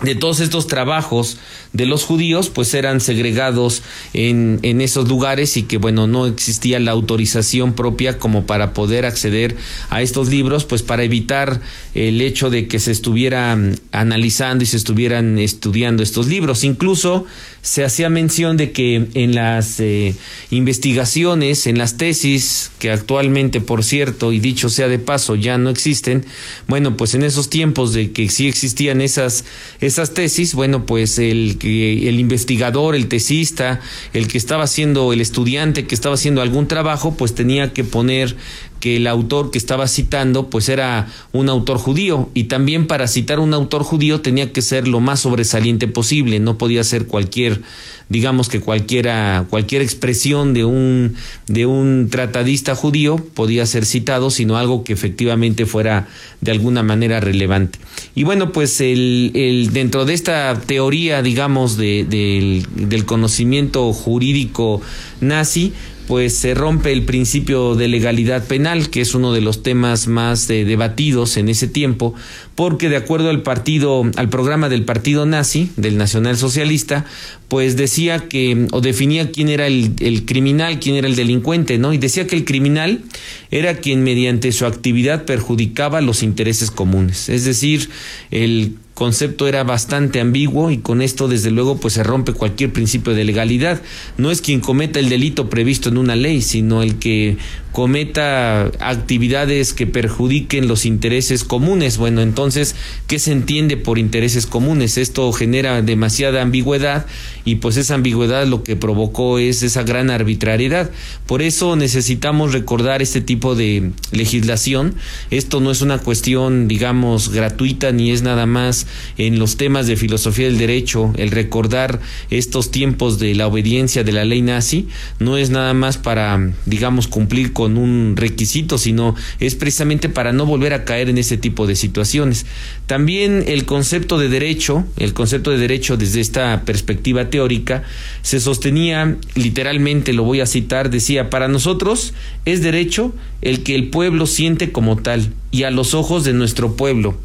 de 0.02 0.16
todos 0.16 0.40
estos 0.40 0.68
trabajos 0.68 1.40
de 1.74 1.86
los 1.86 2.04
judíos 2.04 2.50
pues 2.50 2.74
eran 2.74 3.00
segregados 3.00 3.84
en, 4.14 4.60
en, 4.64 4.82
esos 4.82 5.08
lugares 5.08 5.56
y 5.58 5.64
que 5.64 5.78
bueno 5.78 6.08
no 6.08 6.26
existía 6.26 6.80
la 6.80 6.92
autorización 6.92 7.74
propia 7.74 8.18
como 8.18 8.46
para 8.46 8.74
poder 8.74 9.06
acceder 9.06 9.56
a 9.90 10.02
estos 10.02 10.30
libros 10.30 10.66
pues 10.66 10.82
para 10.82 11.04
evitar 11.04 11.62
el 11.94 12.22
hecho 12.22 12.50
de 12.50 12.68
que 12.68 12.80
se 12.80 12.92
estuvieran 12.92 13.80
analizando 13.92 14.64
y 14.64 14.68
se 14.68 14.78
estuvieran 14.78 15.38
estudiando 15.38 16.02
estos 16.02 16.28
libros. 16.28 16.64
Incluso 16.64 17.26
se 17.62 17.84
hacía 17.84 18.10
mención 18.10 18.58
de 18.58 18.72
que 18.72 19.08
en 19.14 19.36
las 19.36 19.80
eh, 19.80 20.16
investigaciones 20.50 21.68
en 21.68 21.78
las 21.78 21.98
tesis 21.98 22.72
que 22.80 22.90
actualmente 22.90 23.60
por 23.60 23.84
cierto 23.84 24.32
y 24.32 24.40
dicho 24.40 24.70
sea 24.70 24.88
de 24.88 24.98
paso 24.98 25.36
ya 25.36 25.58
no 25.58 25.70
existen 25.70 26.26
bueno 26.68 26.96
pues 26.96 27.16
en 27.16 27.24
esos 27.24 27.50
tiempos 27.50 27.94
de 27.94 28.12
que 28.12 28.30
sí 28.30 28.48
existían 28.48 29.02
esas 29.02 29.44
esas 29.82 30.14
tesis 30.14 30.54
bueno 30.54 30.86
pues 30.86 31.20
el 31.20 31.58
que 31.60 32.10
el 32.10 32.20
investigador, 32.20 32.96
el 32.96 33.08
tesista, 33.08 33.82
el 34.14 34.28
que 34.28 34.38
estaba 34.38 34.64
haciendo, 34.64 35.14
el 35.14 35.22
estudiante 35.22 35.86
que 35.86 35.94
estaba 35.94 36.16
haciendo 36.16 36.42
algún 36.42 36.68
trabajo, 36.68 37.16
pues 37.16 37.36
tenía 37.36 37.74
que 37.74 37.84
poner 37.84 38.36
que 38.80 38.98
el 38.98 39.08
autor 39.08 39.52
que 39.52 39.58
estera 39.58 39.88
citando 39.88 40.50
pues 40.50 40.70
era 40.70 41.08
un 41.32 41.50
autor 41.50 41.78
judío 41.78 42.30
y 42.34 42.46
también 42.46 42.88
para 42.88 43.08
citar 43.08 43.40
un 43.40 43.54
autor 43.54 43.84
judío 43.84 44.22
tenía 44.22 44.52
que 44.52 44.62
ser 44.62 44.88
lo 44.88 45.00
más 45.00 45.20
sobresaliente 45.22 45.88
posible, 45.88 46.40
no 46.40 46.58
podía 46.58 46.84
ser 46.84 47.06
cualquier 47.08 47.62
digamos 48.10 48.50
que 48.50 48.60
cualquiera 48.60 49.46
cualquier 49.50 49.84
expresión 49.84 50.54
de 50.54 50.66
un 50.66 51.16
de 51.48 51.66
un 51.68 52.10
tratadista 52.10 52.76
judío 52.76 53.18
podía 53.18 53.66
ser 53.66 53.86
citado, 53.86 54.32
sino 54.32 54.58
algo 54.58 54.84
que 54.84 54.94
efectivamente 54.94 55.66
fuera 55.66 56.08
de 56.42 56.52
alguna 56.52 56.84
manera 56.84 57.20
relevante. 57.20 57.80
Y 58.16 58.24
bueno, 58.24 58.52
pues 58.52 58.82
el, 58.82 59.32
el 59.36 59.72
dentro 59.74 60.06
de 60.06 60.14
esta 60.14 60.60
teoría, 60.66 61.22
digamos, 61.22 61.78
de, 61.78 62.06
del, 62.10 62.66
del 62.76 63.06
conocimiento 63.06 63.94
jurídico 63.94 64.82
nazi, 65.22 65.74
pues 66.10 66.36
se 66.36 66.56
rompe 66.56 66.92
el 66.92 67.04
principio 67.04 67.76
de 67.76 67.88
legalidad 67.88 68.44
penal, 68.48 68.90
que 68.90 69.00
es 69.00 69.14
uno 69.14 69.32
de 69.32 69.42
los 69.42 69.62
temas 69.62 70.08
más 70.08 70.50
eh, 70.50 70.66
debatidos 70.66 71.38
en 71.38 71.50
ese 71.50 71.68
tiempo, 71.68 72.16
porque 72.56 72.90
de 72.90 72.96
acuerdo 72.96 73.30
al 73.30 73.44
partido, 73.44 74.10
al 74.16 74.28
programa 74.28 74.70
del 74.70 74.86
partido 74.86 75.28
nazi, 75.28 75.70
del 75.76 75.98
Nacional 75.98 76.36
Socialista, 76.36 77.06
pues 77.48 77.78
decía 77.78 78.28
que, 78.28 78.66
o 78.72 78.82
definía 78.82 79.30
quién 79.30 79.50
era 79.50 79.68
el, 79.68 79.94
el 80.00 80.26
criminal, 80.26 80.80
quién 80.80 80.96
era 80.96 81.08
el 81.08 81.16
delincuente, 81.16 81.78
¿no? 81.78 81.94
Y 81.94 82.00
decía 82.00 82.26
que 82.26 82.36
el 82.36 82.44
criminal 82.44 83.04
era 83.52 83.76
quien 83.76 84.02
mediante 84.02 84.52
su 84.52 84.66
actividad 84.66 85.26
perjudicaba 85.26 86.02
los 86.02 86.24
intereses 86.24 86.72
comunes, 86.72 87.30
es 87.30 87.46
decir, 87.46 87.88
el 88.32 88.74
concepto 89.00 89.48
era 89.48 89.64
bastante 89.64 90.20
ambiguo 90.20 90.72
y 90.72 90.80
con 90.80 91.02
esto 91.02 91.30
desde 91.30 91.52
luego 91.52 91.78
pues 91.78 91.94
se 91.94 92.04
rompe 92.04 92.34
cualquier 92.34 92.74
principio 92.74 93.14
de 93.14 93.24
legalidad. 93.24 93.82
No 94.18 94.30
es 94.30 94.42
quien 94.42 94.60
cometa 94.60 95.00
el 95.00 95.08
delito 95.08 95.50
previsto 95.50 95.88
en 95.88 95.98
una 95.98 96.18
ley, 96.18 96.42
sino 96.42 96.84
el 96.84 97.00
que 97.00 97.38
cometa 97.72 98.64
actividades 98.80 99.74
que 99.74 99.88
perjudiquen 99.88 100.68
los 100.68 100.86
intereses 100.86 101.46
comunes. 101.46 101.98
Bueno, 101.98 102.22
entonces, 102.22 102.76
¿qué 103.08 103.20
se 103.20 103.32
entiende 103.32 103.78
por 103.78 104.00
intereses 104.00 104.46
comunes? 104.46 104.98
Esto 104.98 105.32
genera 105.32 105.82
demasiada 105.82 106.42
ambigüedad 106.42 107.06
y 107.46 107.56
pues 107.56 107.78
esa 107.78 107.96
ambigüedad 107.96 108.46
lo 108.48 108.64
que 108.64 108.76
provocó 108.76 109.40
es 109.40 109.64
esa 109.64 109.84
gran 109.84 110.10
arbitrariedad. 110.10 110.92
Por 111.26 111.42
eso 111.42 111.78
necesitamos 111.78 112.52
recordar 112.52 113.02
este 113.02 113.22
tipo 113.22 113.56
de 113.56 113.92
legislación. 114.12 114.96
Esto 115.32 115.62
no 115.62 115.72
es 115.72 115.82
una 115.82 116.00
cuestión, 116.00 116.68
digamos, 116.68 117.30
gratuita 117.30 117.94
ni 117.94 118.12
es 118.12 118.24
nada 118.24 118.46
más 118.46 118.88
en 119.18 119.40
los 119.40 119.58
temas 119.58 119.88
de 119.88 119.96
filosofía 119.96 120.48
del 120.48 120.58
derecho. 120.58 121.14
El 121.18 121.32
recordar 121.32 122.00
estos 122.30 122.72
tiempos 122.72 123.20
de 123.20 123.36
la 123.36 123.48
obediencia 123.48 124.04
de 124.04 124.12
la 124.12 124.26
ley 124.26 124.42
nazi 124.42 124.88
no 125.20 125.38
es 125.38 125.50
nada 125.50 125.74
más 125.74 125.98
para, 125.98 126.52
digamos, 126.66 127.08
cumplir 127.08 127.54
con 127.54 127.78
un 127.78 128.16
requisito, 128.16 128.78
sino 128.78 129.16
es 129.40 129.56
precisamente 129.56 130.10
para 130.10 130.34
no 130.34 130.46
volver 130.46 130.74
a 130.74 130.86
caer 130.86 131.10
en 131.10 131.18
ese 131.18 131.38
tipo 131.38 131.68
de 131.68 131.76
situaciones. 131.76 132.46
También 132.88 133.44
el 133.48 133.66
concepto 133.66 134.18
de 134.18 134.30
derecho, 134.30 134.86
el 134.98 135.14
concepto 135.14 135.52
de 135.52 135.58
derecho 135.58 135.98
desde 135.98 136.22
esta 136.22 136.64
perspectiva 136.66 137.30
teórica, 137.30 137.84
se 138.22 138.40
sostenía 138.40 139.18
literalmente, 139.36 140.14
lo 140.14 140.24
voy 140.24 140.42
a 140.42 140.46
citar, 140.46 140.90
decía, 140.90 141.30
para 141.30 141.48
nosotros 141.48 142.14
es 142.46 142.62
derecho 142.62 143.14
el 143.42 143.64
que 143.64 143.76
el 143.76 143.90
pueblo 143.90 144.26
siente 144.26 144.72
como 144.72 144.98
tal 144.98 145.32
y 145.52 145.64
a 145.64 145.72
los 145.72 145.94
ojos 145.94 146.24
de 146.24 146.34
nuestro 146.34 146.76
pueblo 146.76 147.18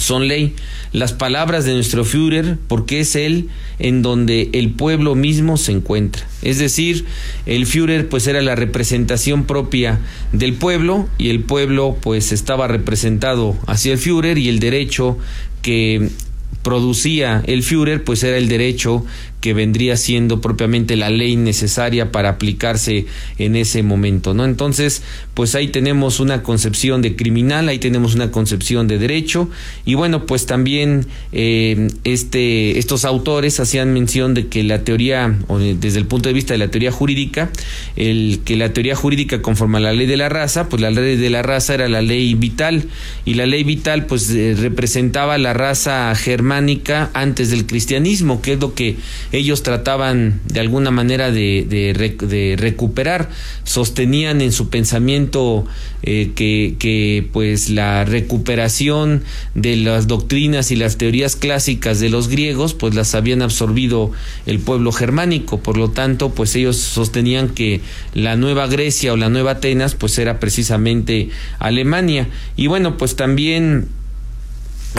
son 0.00 0.28
ley. 0.28 0.54
Las 0.92 1.12
palabras 1.12 1.64
de 1.64 1.74
nuestro 1.74 2.04
Führer, 2.04 2.58
porque 2.66 3.00
es 3.00 3.14
él 3.14 3.48
en 3.78 4.02
donde 4.02 4.50
el 4.52 4.70
pueblo 4.70 5.14
mismo 5.14 5.56
se 5.56 5.72
encuentra. 5.72 6.26
Es 6.42 6.58
decir, 6.58 7.04
el 7.46 7.66
Führer 7.66 8.08
pues 8.08 8.26
era 8.26 8.42
la 8.42 8.56
representación 8.56 9.44
propia 9.44 10.00
del 10.32 10.54
pueblo 10.54 11.08
y 11.18 11.30
el 11.30 11.40
pueblo 11.40 11.96
pues 12.00 12.32
estaba 12.32 12.66
representado 12.66 13.56
hacia 13.66 13.92
el 13.92 13.98
Führer 13.98 14.38
y 14.38 14.48
el 14.48 14.58
derecho 14.58 15.18
que 15.62 16.10
producía 16.62 17.42
el 17.46 17.62
Führer 17.62 18.04
pues 18.04 18.22
era 18.22 18.36
el 18.36 18.48
derecho 18.48 19.04
que 19.40 19.54
vendría 19.54 19.96
siendo 19.96 20.42
propiamente 20.42 20.96
la 20.96 21.08
ley 21.08 21.36
necesaria 21.36 22.12
para 22.12 22.28
aplicarse 22.28 23.06
en 23.38 23.56
ese 23.56 23.82
momento, 23.82 24.34
¿no? 24.34 24.44
Entonces, 24.44 25.02
pues 25.32 25.54
ahí 25.54 25.68
tenemos 25.68 26.20
una 26.20 26.42
concepción 26.42 27.00
de 27.00 27.16
criminal, 27.16 27.68
ahí 27.68 27.78
tenemos 27.78 28.14
una 28.14 28.30
concepción 28.30 28.86
de 28.86 28.98
derecho 28.98 29.48
y 29.86 29.94
bueno, 29.94 30.26
pues 30.26 30.44
también 30.44 31.06
eh, 31.32 31.88
este, 32.04 32.78
estos 32.78 33.06
autores 33.06 33.58
hacían 33.60 33.94
mención 33.94 34.34
de 34.34 34.48
que 34.48 34.62
la 34.62 34.84
teoría, 34.84 35.38
o 35.48 35.58
desde 35.58 35.98
el 35.98 36.04
punto 36.04 36.28
de 36.28 36.34
vista 36.34 36.52
de 36.52 36.58
la 36.58 36.68
teoría 36.68 36.92
jurídica, 36.92 37.50
el 37.96 38.40
que 38.44 38.56
la 38.56 38.74
teoría 38.74 38.94
jurídica 38.94 39.40
conforme 39.40 39.78
a 39.78 39.80
la 39.80 39.94
ley 39.94 40.06
de 40.06 40.18
la 40.18 40.28
raza, 40.28 40.68
pues 40.68 40.82
la 40.82 40.90
ley 40.90 41.16
de 41.16 41.30
la 41.30 41.40
raza 41.40 41.72
era 41.72 41.88
la 41.88 42.02
ley 42.02 42.34
vital 42.34 42.84
y 43.24 43.34
la 43.34 43.46
ley 43.46 43.64
vital 43.64 44.04
pues 44.04 44.28
eh, 44.30 44.54
representaba 44.58 45.38
la 45.38 45.54
raza 45.54 46.14
germánica 46.14 46.39
antes 47.14 47.50
del 47.50 47.66
cristianismo, 47.66 48.40
que 48.42 48.54
es 48.54 48.60
lo 48.60 48.74
que 48.74 48.96
ellos 49.32 49.62
trataban 49.62 50.40
de 50.46 50.60
alguna 50.60 50.90
manera 50.90 51.30
de, 51.30 51.66
de, 51.68 52.56
recuperar, 52.58 53.30
sostenían 53.64 54.40
en 54.40 54.52
su 54.52 54.68
pensamiento 54.68 55.66
eh, 56.02 56.32
que, 56.34 56.76
que 56.78 57.28
pues 57.32 57.70
la 57.70 58.04
recuperación 58.04 59.22
de 59.54 59.76
las 59.76 60.06
doctrinas 60.06 60.70
y 60.70 60.76
las 60.76 60.96
teorías 60.96 61.36
clásicas 61.36 62.00
de 62.00 62.08
los 62.08 62.28
griegos 62.28 62.74
pues 62.74 62.94
las 62.94 63.14
habían 63.14 63.42
absorbido 63.42 64.10
el 64.46 64.58
pueblo 64.58 64.92
germánico, 64.92 65.60
por 65.60 65.76
lo 65.76 65.90
tanto 65.90 66.30
pues 66.30 66.54
ellos 66.56 66.76
sostenían 66.76 67.48
que 67.50 67.80
la 68.14 68.36
nueva 68.36 68.66
Grecia 68.66 69.12
o 69.12 69.16
la 69.16 69.28
nueva 69.28 69.52
Atenas 69.52 69.94
pues 69.94 70.18
era 70.18 70.40
precisamente 70.40 71.30
Alemania. 71.58 72.28
Y 72.56 72.66
bueno 72.66 72.96
pues 72.96 73.16
también 73.16 73.88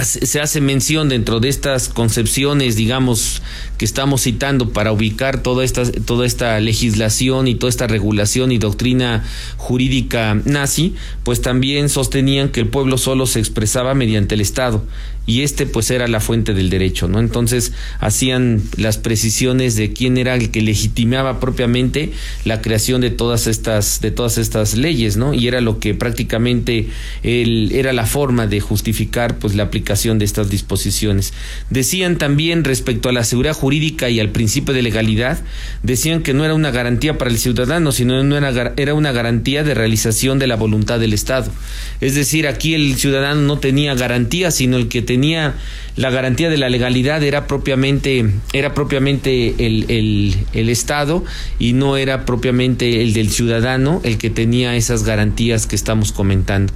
se 0.02 0.40
hace 0.40 0.62
mención 0.62 1.10
dentro 1.10 1.40
de 1.40 1.50
estas 1.50 1.90
concepciones, 1.90 2.76
digamos, 2.76 3.42
que 3.78 3.86
estamos 3.86 4.22
citando 4.22 4.70
para 4.70 4.92
ubicar 4.92 5.44
toda 5.44 5.66
esta, 5.66 5.90
toda 5.92 6.26
esta 6.26 6.60
legislación 6.60 7.48
y 7.48 7.56
toda 7.56 7.70
esta 7.70 7.88
regulación 7.88 8.52
y 8.52 8.58
doctrina 8.58 9.24
jurídica 9.58 10.40
nazi, 10.46 10.96
pues 11.24 11.42
también 11.42 11.90
sostenían 11.90 12.50
que 12.50 12.62
el 12.62 12.68
pueblo 12.68 12.98
solo 12.98 13.26
se 13.26 13.40
expresaba 13.40 13.94
mediante 13.94 14.36
el 14.36 14.42
Estado 14.42 14.84
y 15.28 15.44
este 15.44 15.66
pues 15.66 15.92
era 15.92 16.08
la 16.08 16.20
fuente 16.20 16.54
del 16.54 16.70
derecho, 16.70 17.08
¿no? 17.08 17.20
Entonces 17.20 17.74
hacían 18.00 18.62
las 18.76 18.98
precisiones 18.98 19.76
de 19.76 19.94
quién 19.94 20.18
era 20.18 20.34
el 20.34 20.50
que 20.50 20.62
legitimaba 20.62 21.40
propiamente 21.40 22.12
la 22.44 22.62
creación 22.62 23.02
de 23.02 23.12
todas 23.12 23.46
estas 23.46 24.02
de 24.02 24.10
todas 24.12 24.38
estas 24.38 24.76
leyes, 24.76 25.18
¿no? 25.18 25.34
Y 25.34 25.48
era 25.48 25.62
lo 25.62 25.80
que 25.80 25.94
prácticamente 25.94 26.88
el, 27.22 27.72
era 27.72 27.94
la 27.94 28.06
forma 28.06 28.48
de 28.48 28.62
justificar 28.62 29.38
pues 29.38 29.54
la 29.54 29.64
aplicación 29.64 29.81
de 29.82 30.26
estas 30.26 30.50
disposiciones. 30.50 31.34
Decían 31.70 32.18
también 32.18 32.64
respecto 32.64 33.10
a 33.10 33.12
la 33.12 33.24
seguridad 33.24 33.54
jurídica 33.54 34.10
y 34.10 34.20
al 34.20 34.30
principio 34.30 34.74
de 34.74 34.82
legalidad, 34.82 35.40
decían 35.84 36.24
que 36.24 36.34
no 36.34 36.46
era 36.46 36.54
una 36.54 36.72
garantía 36.72 37.18
para 37.18 37.30
el 37.30 37.38
ciudadano, 37.38 37.92
sino 37.92 38.24
no 38.24 38.38
era, 38.38 38.74
era 38.78 38.94
una 38.94 39.12
garantía 39.12 39.64
de 39.64 39.74
realización 39.74 40.40
de 40.40 40.48
la 40.48 40.56
voluntad 40.56 41.00
del 41.00 41.14
Estado. 41.14 41.52
Es 42.00 42.16
decir, 42.16 42.48
aquí 42.48 42.74
el 42.74 42.96
ciudadano 42.96 43.42
no 43.42 43.60
tenía 43.60 43.94
garantía, 43.96 44.52
sino 44.52 44.78
el 44.78 44.88
que 44.88 45.02
tenía 45.02 45.56
la 45.98 46.10
garantía 46.10 46.50
de 46.50 46.58
la 46.58 46.70
legalidad 46.70 47.22
era 47.22 47.48
propiamente, 47.48 48.26
era 48.54 48.74
propiamente 48.74 49.56
el, 49.66 49.86
el, 49.90 50.36
el, 50.54 50.70
Estado 50.70 51.24
y 51.60 51.74
no 51.74 51.98
era 51.98 52.26
propiamente 52.26 53.02
el 53.02 53.14
del 53.14 53.30
ciudadano 53.30 54.00
el 54.06 54.18
que 54.18 54.30
tenía 54.30 54.76
esas 54.78 55.04
garantías 55.04 55.68
que 55.68 55.76
estamos 55.76 56.14
comentando. 56.14 56.72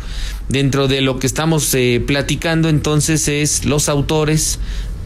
Dentro 0.50 0.88
de 0.88 1.02
lo 1.02 1.18
que 1.20 1.28
estamos 1.28 1.74
eh, 1.74 2.04
platicando 2.06 2.70
entonces 2.70 3.28
es 3.28 3.66
los 3.66 3.90
autores, 3.90 4.60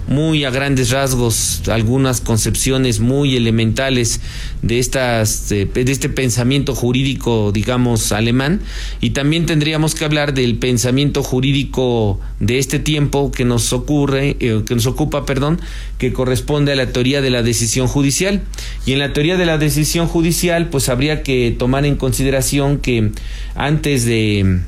muy 0.09 0.43
a 0.43 0.49
grandes 0.49 0.89
rasgos 0.89 1.61
algunas 1.69 2.19
concepciones 2.19 2.99
muy 2.99 3.37
elementales 3.37 4.19
de 4.63 4.79
estas 4.79 5.49
de 5.49 5.69
este 5.75 6.09
pensamiento 6.09 6.73
jurídico 6.73 7.51
digamos 7.51 8.11
alemán. 8.11 8.59
Y 9.01 9.11
también 9.11 9.45
tendríamos 9.45 9.93
que 9.93 10.05
hablar 10.05 10.33
del 10.33 10.57
pensamiento 10.57 11.21
jurídico 11.21 12.19
de 12.39 12.57
este 12.57 12.79
tiempo 12.79 13.31
que 13.31 13.45
nos 13.45 13.71
ocurre 13.71 14.35
eh, 14.39 14.63
que 14.65 14.73
nos 14.73 14.87
ocupa 14.87 15.25
perdón 15.25 15.61
que 15.99 16.11
corresponde 16.11 16.71
a 16.71 16.75
la 16.75 16.87
teoría 16.87 17.21
de 17.21 17.29
la 17.29 17.43
decisión 17.43 17.87
judicial. 17.87 18.41
Y 18.87 18.93
en 18.93 18.99
la 18.99 19.13
teoría 19.13 19.37
de 19.37 19.45
la 19.45 19.59
decisión 19.59 20.07
judicial 20.07 20.69
pues 20.69 20.89
habría 20.89 21.21
que 21.21 21.55
tomar 21.57 21.85
en 21.85 21.95
consideración 21.95 22.79
que 22.79 23.11
antes 23.53 24.05
de 24.05 24.61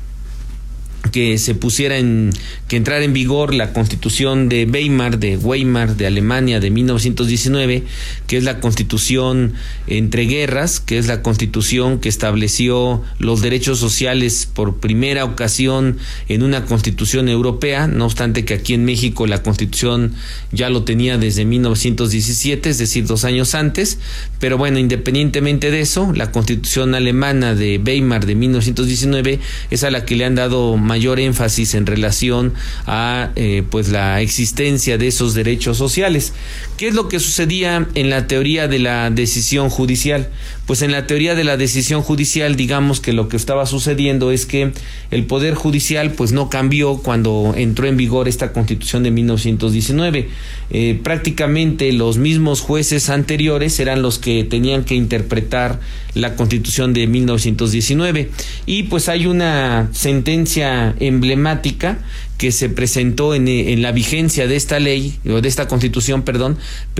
que 1.12 1.38
se 1.38 1.54
pusiera 1.54 1.98
en 1.98 2.30
que 2.66 2.76
entrara 2.76 3.04
en 3.04 3.12
vigor 3.12 3.54
la 3.54 3.72
Constitución 3.72 4.48
de 4.48 4.64
Weimar 4.64 5.18
de 5.18 5.36
Weimar 5.36 5.96
de 5.96 6.06
Alemania 6.06 6.58
de 6.58 6.70
1919, 6.70 7.84
que 8.26 8.36
es 8.38 8.44
la 8.44 8.60
Constitución 8.60 9.52
entre 9.86 10.24
guerras, 10.24 10.80
que 10.80 10.98
es 10.98 11.06
la 11.06 11.22
Constitución 11.22 12.00
que 12.00 12.08
estableció 12.08 13.02
los 13.18 13.42
derechos 13.42 13.78
sociales 13.78 14.48
por 14.52 14.80
primera 14.80 15.24
ocasión 15.24 15.98
en 16.28 16.42
una 16.42 16.64
Constitución 16.64 17.28
europea, 17.28 17.86
no 17.86 18.06
obstante 18.06 18.44
que 18.44 18.54
aquí 18.54 18.74
en 18.74 18.84
México 18.84 19.26
la 19.26 19.42
Constitución 19.42 20.14
ya 20.50 20.70
lo 20.70 20.84
tenía 20.84 21.18
desde 21.18 21.44
1917, 21.44 22.70
es 22.70 22.78
decir, 22.78 23.06
dos 23.06 23.24
años 23.24 23.54
antes, 23.54 23.98
pero 24.40 24.56
bueno, 24.56 24.78
independientemente 24.78 25.70
de 25.70 25.80
eso, 25.80 26.12
la 26.14 26.32
Constitución 26.32 26.94
alemana 26.94 27.54
de 27.54 27.80
Weimar 27.84 28.24
de 28.24 28.34
1919 28.34 29.40
es 29.70 29.84
a 29.84 29.90
la 29.90 30.06
que 30.06 30.16
le 30.16 30.24
han 30.24 30.34
dado 30.34 30.76
mayor 30.78 31.01
énfasis 31.18 31.74
en 31.74 31.86
relación 31.86 32.54
a 32.86 33.30
eh, 33.36 33.62
pues 33.68 33.88
la 33.88 34.20
existencia 34.20 34.98
de 34.98 35.08
esos 35.08 35.34
derechos 35.34 35.76
sociales. 35.76 36.32
¿Qué 36.76 36.88
es 36.88 36.94
lo 36.94 37.08
que 37.08 37.20
sucedía 37.20 37.86
en 37.94 38.10
la 38.10 38.26
teoría 38.26 38.68
de 38.68 38.78
la 38.78 39.10
decisión 39.10 39.68
judicial? 39.68 40.30
Pues 40.66 40.82
en 40.82 40.92
la 40.92 41.06
teoría 41.06 41.34
de 41.34 41.44
la 41.44 41.56
decisión 41.56 42.02
judicial, 42.02 42.56
digamos 42.56 43.00
que 43.00 43.12
lo 43.12 43.28
que 43.28 43.36
estaba 43.36 43.66
sucediendo 43.66 44.30
es 44.30 44.46
que 44.46 44.72
el 45.10 45.24
poder 45.26 45.54
judicial 45.54 46.12
pues 46.12 46.32
no 46.32 46.48
cambió 46.48 46.98
cuando 46.98 47.54
entró 47.56 47.86
en 47.86 47.96
vigor 47.96 48.28
esta 48.28 48.52
Constitución 48.52 49.02
de 49.02 49.10
1919. 49.10 50.28
Eh, 50.70 51.00
prácticamente 51.02 51.92
los 51.92 52.16
mismos 52.16 52.60
jueces 52.60 53.10
anteriores 53.10 53.78
eran 53.80 54.02
los 54.02 54.18
que 54.18 54.44
tenían 54.44 54.84
que 54.84 54.94
interpretar 54.94 55.80
la 56.14 56.36
Constitución 56.36 56.92
de 56.92 57.06
1919 57.06 58.30
y 58.66 58.84
pues 58.84 59.08
hay 59.08 59.26
una 59.26 59.88
sentencia 59.92 60.91
emblemática 61.00 61.98
que 62.42 62.50
se 62.50 62.68
presentó 62.68 63.36
en, 63.36 63.46
en, 63.46 63.82
la 63.82 63.92
vigencia 63.92 64.48
de 64.48 64.56
esta 64.56 64.80
ley, 64.80 65.16
o 65.30 65.40
de 65.40 65.48
esta 65.48 65.68
constitución, 65.68 66.22
perdón, 66.22 66.58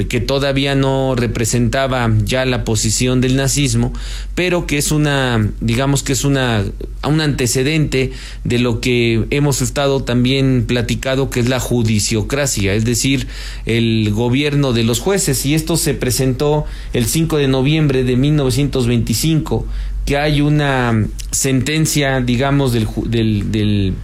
que 0.08 0.20
todavía 0.20 0.76
no 0.76 1.16
representaba 1.16 2.08
ya 2.24 2.44
la 2.44 2.64
posición 2.64 3.20
del 3.20 3.34
nazismo, 3.34 3.92
pero 4.36 4.68
que 4.68 4.78
es 4.78 4.92
una, 4.92 5.50
digamos 5.60 6.04
que 6.04 6.12
es 6.12 6.24
una, 6.24 6.64
un 7.04 7.20
antecedente 7.20 8.12
de 8.44 8.58
lo 8.60 8.80
que 8.80 9.24
hemos 9.30 9.62
estado 9.62 10.04
también 10.04 10.64
platicado, 10.66 11.28
que 11.28 11.40
es 11.40 11.48
la 11.48 11.58
judiciocracia, 11.58 12.74
es 12.74 12.84
decir, 12.84 13.26
el 13.66 14.12
gobierno 14.12 14.72
de 14.72 14.84
los 14.84 15.00
jueces. 15.00 15.44
Y 15.44 15.54
esto 15.54 15.76
se 15.76 15.94
presentó 15.94 16.66
el 16.92 17.06
5 17.06 17.38
de 17.38 17.48
noviembre 17.48 18.04
de 18.04 18.16
1925, 18.16 19.66
que 20.04 20.16
hay 20.16 20.40
una 20.40 21.06
sentencia, 21.30 22.20
digamos, 22.20 22.72
del, 22.72 22.88
del, 23.06 23.52
del 23.52 23.94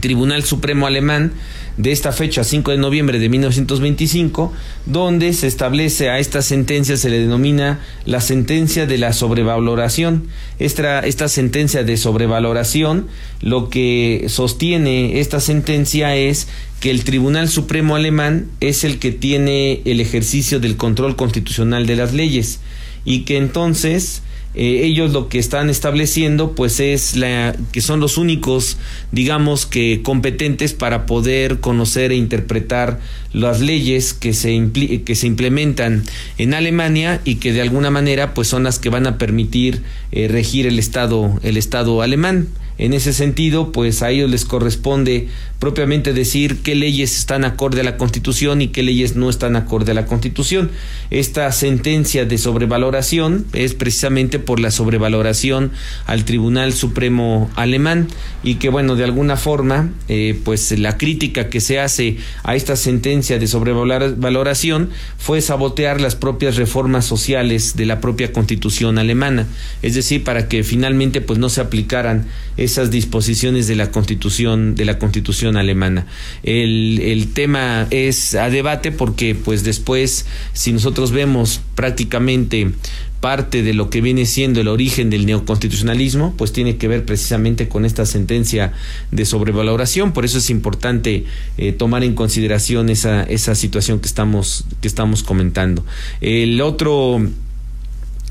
Tribunal 0.00 0.44
Supremo 0.44 0.86
Alemán 0.86 1.32
de 1.76 1.92
esta 1.92 2.12
fecha, 2.12 2.44
5 2.44 2.72
de 2.72 2.76
noviembre 2.76 3.18
de 3.18 3.28
1925, 3.28 4.52
donde 4.86 5.32
se 5.32 5.46
establece 5.46 6.10
a 6.10 6.18
esta 6.18 6.42
sentencia, 6.42 6.96
se 6.96 7.08
le 7.08 7.20
denomina 7.20 7.80
la 8.04 8.20
sentencia 8.20 8.86
de 8.86 8.98
la 8.98 9.12
sobrevaloración. 9.12 10.28
Esta, 10.58 11.00
esta 11.00 11.28
sentencia 11.28 11.82
de 11.82 11.96
sobrevaloración, 11.96 13.06
lo 13.40 13.70
que 13.70 14.26
sostiene 14.28 15.20
esta 15.20 15.40
sentencia 15.40 16.14
es 16.16 16.48
que 16.80 16.90
el 16.90 17.04
Tribunal 17.04 17.48
Supremo 17.48 17.96
Alemán 17.96 18.50
es 18.60 18.84
el 18.84 18.98
que 18.98 19.12
tiene 19.12 19.80
el 19.84 20.00
ejercicio 20.00 20.60
del 20.60 20.76
control 20.76 21.16
constitucional 21.16 21.86
de 21.86 21.96
las 21.96 22.12
leyes 22.12 22.60
y 23.04 23.20
que 23.20 23.38
entonces 23.38 24.22
eh, 24.54 24.80
ellos 24.84 25.12
lo 25.12 25.28
que 25.28 25.38
están 25.38 25.70
estableciendo 25.70 26.56
pues 26.56 26.80
es 26.80 27.16
la 27.16 27.54
que 27.72 27.80
son 27.80 28.00
los 28.00 28.18
únicos 28.18 28.78
digamos 29.12 29.64
que 29.64 30.02
competentes 30.02 30.72
para 30.72 31.06
poder 31.06 31.60
conocer 31.60 32.10
e 32.10 32.16
interpretar 32.16 32.98
las 33.32 33.60
leyes 33.60 34.12
que 34.12 34.32
se 34.32 34.70
que 35.04 35.14
se 35.14 35.26
implementan 35.28 36.02
en 36.36 36.54
Alemania 36.54 37.20
y 37.24 37.36
que 37.36 37.52
de 37.52 37.62
alguna 37.62 37.90
manera 37.90 38.34
pues 38.34 38.48
son 38.48 38.64
las 38.64 38.80
que 38.80 38.90
van 38.90 39.06
a 39.06 39.18
permitir 39.18 39.82
eh, 40.10 40.26
regir 40.26 40.66
el 40.66 40.80
estado 40.80 41.38
el 41.44 41.56
estado 41.56 42.02
alemán 42.02 42.48
en 42.80 42.94
ese 42.94 43.12
sentido, 43.12 43.72
pues 43.72 44.02
a 44.02 44.10
ellos 44.10 44.30
les 44.30 44.46
corresponde 44.46 45.28
propiamente 45.58 46.14
decir 46.14 46.62
qué 46.62 46.74
leyes 46.74 47.14
están 47.18 47.44
acorde 47.44 47.82
a 47.82 47.84
la 47.84 47.98
Constitución 47.98 48.62
y 48.62 48.68
qué 48.68 48.82
leyes 48.82 49.16
no 49.16 49.28
están 49.28 49.54
acorde 49.54 49.92
a 49.92 49.94
la 49.94 50.06
Constitución. 50.06 50.70
Esta 51.10 51.52
sentencia 51.52 52.24
de 52.24 52.38
sobrevaloración 52.38 53.44
es 53.52 53.74
precisamente 53.74 54.38
por 54.38 54.60
la 54.60 54.70
sobrevaloración 54.70 55.72
al 56.06 56.24
Tribunal 56.24 56.72
Supremo 56.72 57.50
alemán 57.54 58.08
y 58.42 58.54
que 58.54 58.70
bueno, 58.70 58.96
de 58.96 59.04
alguna 59.04 59.36
forma, 59.36 59.90
eh, 60.08 60.40
pues 60.42 60.72
la 60.78 60.96
crítica 60.96 61.50
que 61.50 61.60
se 61.60 61.80
hace 61.80 62.16
a 62.44 62.56
esta 62.56 62.76
sentencia 62.76 63.38
de 63.38 63.46
sobrevaloración 63.46 64.88
fue 65.18 65.42
sabotear 65.42 66.00
las 66.00 66.16
propias 66.16 66.56
reformas 66.56 67.04
sociales 67.04 67.76
de 67.76 67.84
la 67.84 68.00
propia 68.00 68.32
Constitución 68.32 68.96
alemana, 68.96 69.46
es 69.82 69.94
decir, 69.94 70.24
para 70.24 70.48
que 70.48 70.64
finalmente 70.64 71.20
pues 71.20 71.38
no 71.38 71.50
se 71.50 71.60
aplicaran 71.60 72.26
esas 72.70 72.90
disposiciones 72.90 73.66
de 73.66 73.76
la 73.76 73.90
Constitución 73.90 74.74
de 74.74 74.84
la 74.84 74.98
Constitución 74.98 75.56
alemana. 75.56 76.06
El, 76.42 77.00
el 77.02 77.32
tema 77.32 77.86
es 77.90 78.34
a 78.34 78.50
debate 78.50 78.92
porque 78.92 79.34
pues 79.34 79.64
después 79.64 80.26
si 80.52 80.72
nosotros 80.72 81.10
vemos 81.12 81.60
prácticamente 81.74 82.72
parte 83.20 83.62
de 83.62 83.74
lo 83.74 83.90
que 83.90 84.00
viene 84.00 84.24
siendo 84.24 84.60
el 84.60 84.68
origen 84.68 85.10
del 85.10 85.26
neoconstitucionalismo, 85.26 86.34
pues 86.36 86.52
tiene 86.52 86.76
que 86.76 86.88
ver 86.88 87.04
precisamente 87.04 87.68
con 87.68 87.84
esta 87.84 88.06
sentencia 88.06 88.72
de 89.10 89.24
sobrevaloración. 89.26 90.12
Por 90.12 90.24
eso 90.24 90.38
es 90.38 90.48
importante 90.50 91.24
eh, 91.58 91.72
tomar 91.72 92.02
en 92.02 92.14
consideración 92.14 92.88
esa, 92.88 93.22
esa 93.24 93.54
situación 93.54 94.00
que 94.00 94.08
estamos, 94.08 94.64
que 94.80 94.88
estamos 94.88 95.22
comentando. 95.22 95.84
El 96.20 96.60
otro 96.62 97.20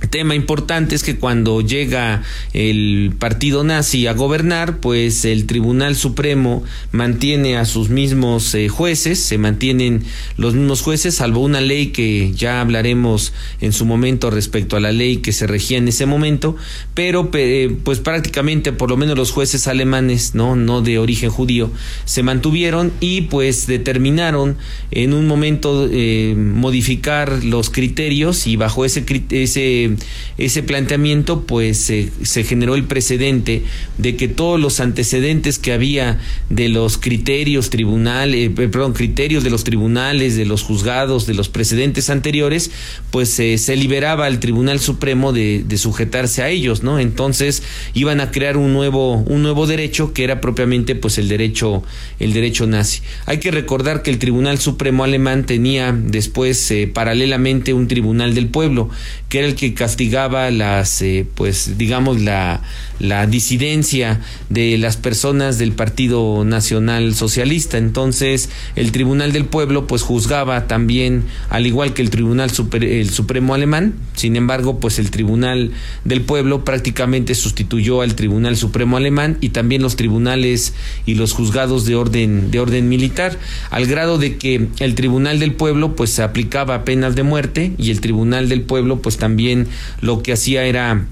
tema 0.07 0.35
importante 0.35 0.95
es 0.95 1.03
que 1.03 1.17
cuando 1.17 1.61
llega 1.61 2.23
el 2.53 3.13
partido 3.19 3.63
nazi 3.63 4.07
a 4.07 4.13
gobernar, 4.13 4.77
pues 4.77 5.25
el 5.25 5.45
Tribunal 5.45 5.95
Supremo 5.95 6.63
mantiene 6.91 7.57
a 7.57 7.65
sus 7.65 7.89
mismos 7.89 8.53
eh, 8.55 8.69
jueces, 8.69 9.19
se 9.19 9.37
mantienen 9.37 10.03
los 10.37 10.53
mismos 10.53 10.81
jueces, 10.81 11.15
salvo 11.15 11.41
una 11.41 11.61
ley 11.61 11.87
que 11.87 12.31
ya 12.33 12.61
hablaremos 12.61 13.33
en 13.61 13.73
su 13.73 13.85
momento 13.85 14.29
respecto 14.29 14.77
a 14.77 14.79
la 14.79 14.91
ley 14.91 15.17
que 15.17 15.33
se 15.33 15.47
regía 15.47 15.77
en 15.77 15.87
ese 15.87 16.05
momento, 16.05 16.55
pero 16.93 17.29
pues 17.31 17.99
prácticamente 17.99 18.71
por 18.71 18.89
lo 18.89 18.97
menos 18.97 19.17
los 19.17 19.31
jueces 19.31 19.67
alemanes, 19.67 20.35
no, 20.35 20.55
no 20.55 20.81
de 20.81 20.99
origen 20.99 21.29
judío, 21.29 21.71
se 22.05 22.23
mantuvieron 22.23 22.91
y 22.99 23.21
pues 23.21 23.67
determinaron 23.67 24.57
en 24.91 25.13
un 25.13 25.27
momento 25.27 25.87
eh, 25.91 26.35
modificar 26.37 27.43
los 27.43 27.69
criterios 27.69 28.47
y 28.47 28.55
bajo 28.55 28.85
ese 28.85 29.03
ese 29.31 29.88
ese, 30.37 30.63
planteamiento, 30.63 31.41
pues 31.41 31.77
se 31.79 32.43
generó 32.43 32.75
el 32.75 32.83
precedente 32.83 33.63
de 33.97 34.15
que 34.15 34.27
todos 34.27 34.59
los 34.59 34.79
antecedentes 34.79 35.59
que 35.59 35.73
había 35.73 36.19
de 36.49 36.69
los 36.69 36.97
criterios 36.97 37.69
tribunales, 37.69 38.49
eh, 38.49 38.49
perdón, 38.51 38.93
criterios 38.93 39.43
de 39.43 39.49
los 39.49 39.63
tribunales, 39.63 40.35
de 40.35 40.45
los 40.45 40.63
juzgados, 40.63 41.25
de 41.25 41.33
los 41.33 41.49
precedentes 41.49 42.09
anteriores, 42.09 42.71
pues 43.11 43.29
se 43.29 43.75
liberaba 43.75 44.25
al 44.25 44.39
Tribunal 44.39 44.79
Supremo 44.79 45.33
de, 45.33 45.65
sujetarse 45.77 46.43
a 46.43 46.49
ellos, 46.49 46.83
¿no? 46.83 46.99
Entonces 46.99 47.63
iban 47.93 48.19
a 48.19 48.31
crear 48.31 48.57
un 48.57 48.73
nuevo, 48.73 49.13
un 49.13 49.41
nuevo 49.41 49.65
derecho 49.65 50.13
que 50.13 50.23
era 50.23 50.41
propiamente 50.41 50.95
pues 50.95 51.17
el 51.17 51.29
derecho, 51.29 51.83
el 52.19 52.33
derecho 52.33 52.67
nazi. 52.67 53.01
Hay 53.25 53.39
que 53.39 53.51
recordar 53.51 54.03
que 54.03 54.11
el 54.11 54.19
Tribunal 54.19 54.59
Supremo 54.59 55.03
alemán 55.03 55.45
tenía 55.45 55.93
después 55.93 56.69
eh, 56.71 56.89
paralelamente 56.93 57.73
un 57.73 57.87
Tribunal 57.87 58.35
del 58.35 58.47
Pueblo, 58.47 58.89
que 59.29 59.39
era 59.39 59.47
el 59.47 59.55
que 59.55 59.73
castigaba 59.79 60.51
las, 60.51 61.01
eh, 61.01 61.25
pues 61.35 61.77
digamos, 61.77 62.19
la, 62.19 62.61
la 62.99 63.27
disidencia 63.27 64.19
de 64.49 64.77
las 64.77 64.97
personas 64.97 65.57
del 65.57 65.71
Partido 65.71 66.43
Nacional 66.43 67.15
Socialista. 67.15 67.77
Entonces, 67.77 68.49
el 68.75 68.91
Tribunal 68.91 69.31
del 69.31 69.45
Pueblo, 69.45 69.87
pues 69.87 70.01
juzgaba 70.01 70.67
también, 70.67 71.23
al 71.49 71.65
igual 71.65 71.93
que 71.93 72.01
el 72.01 72.09
Tribunal 72.09 72.51
el 72.81 73.09
Supremo 73.09 73.53
Alemán. 73.53 73.93
Sin 74.15 74.35
embargo, 74.35 74.81
pues 74.81 74.99
el 74.99 75.11
Tribunal 75.11 75.71
del 76.03 76.23
Pueblo 76.23 76.65
prácticamente 76.65 77.33
sustituyó 77.33 78.01
al 78.01 78.15
Tribunal 78.15 78.57
Supremo 78.57 78.97
Alemán 78.97 79.37
y 79.39 79.49
también 79.49 79.81
los 79.81 79.95
tribunales 79.95 80.73
y 81.05 81.15
los 81.15 81.31
juzgados 81.31 81.85
de 81.85 81.95
orden, 81.95 82.51
de 82.51 82.59
orden 82.59 82.89
militar, 82.89 83.37
al 83.69 83.85
grado 83.85 84.17
de 84.17 84.35
que 84.35 84.67
el 84.79 84.95
Tribunal 84.95 85.39
del 85.39 85.53
Pueblo, 85.53 85.95
pues 85.95 86.19
aplicaba 86.19 86.83
penas 86.83 87.15
de 87.15 87.23
muerte 87.23 87.71
y 87.77 87.91
el 87.91 88.01
Tribunal 88.01 88.49
del 88.49 88.63
Pueblo, 88.63 89.01
pues 89.01 89.15
también 89.15 89.68
lo 90.01 90.23
que 90.23 90.33
hacía 90.33 90.63
era 90.63 91.05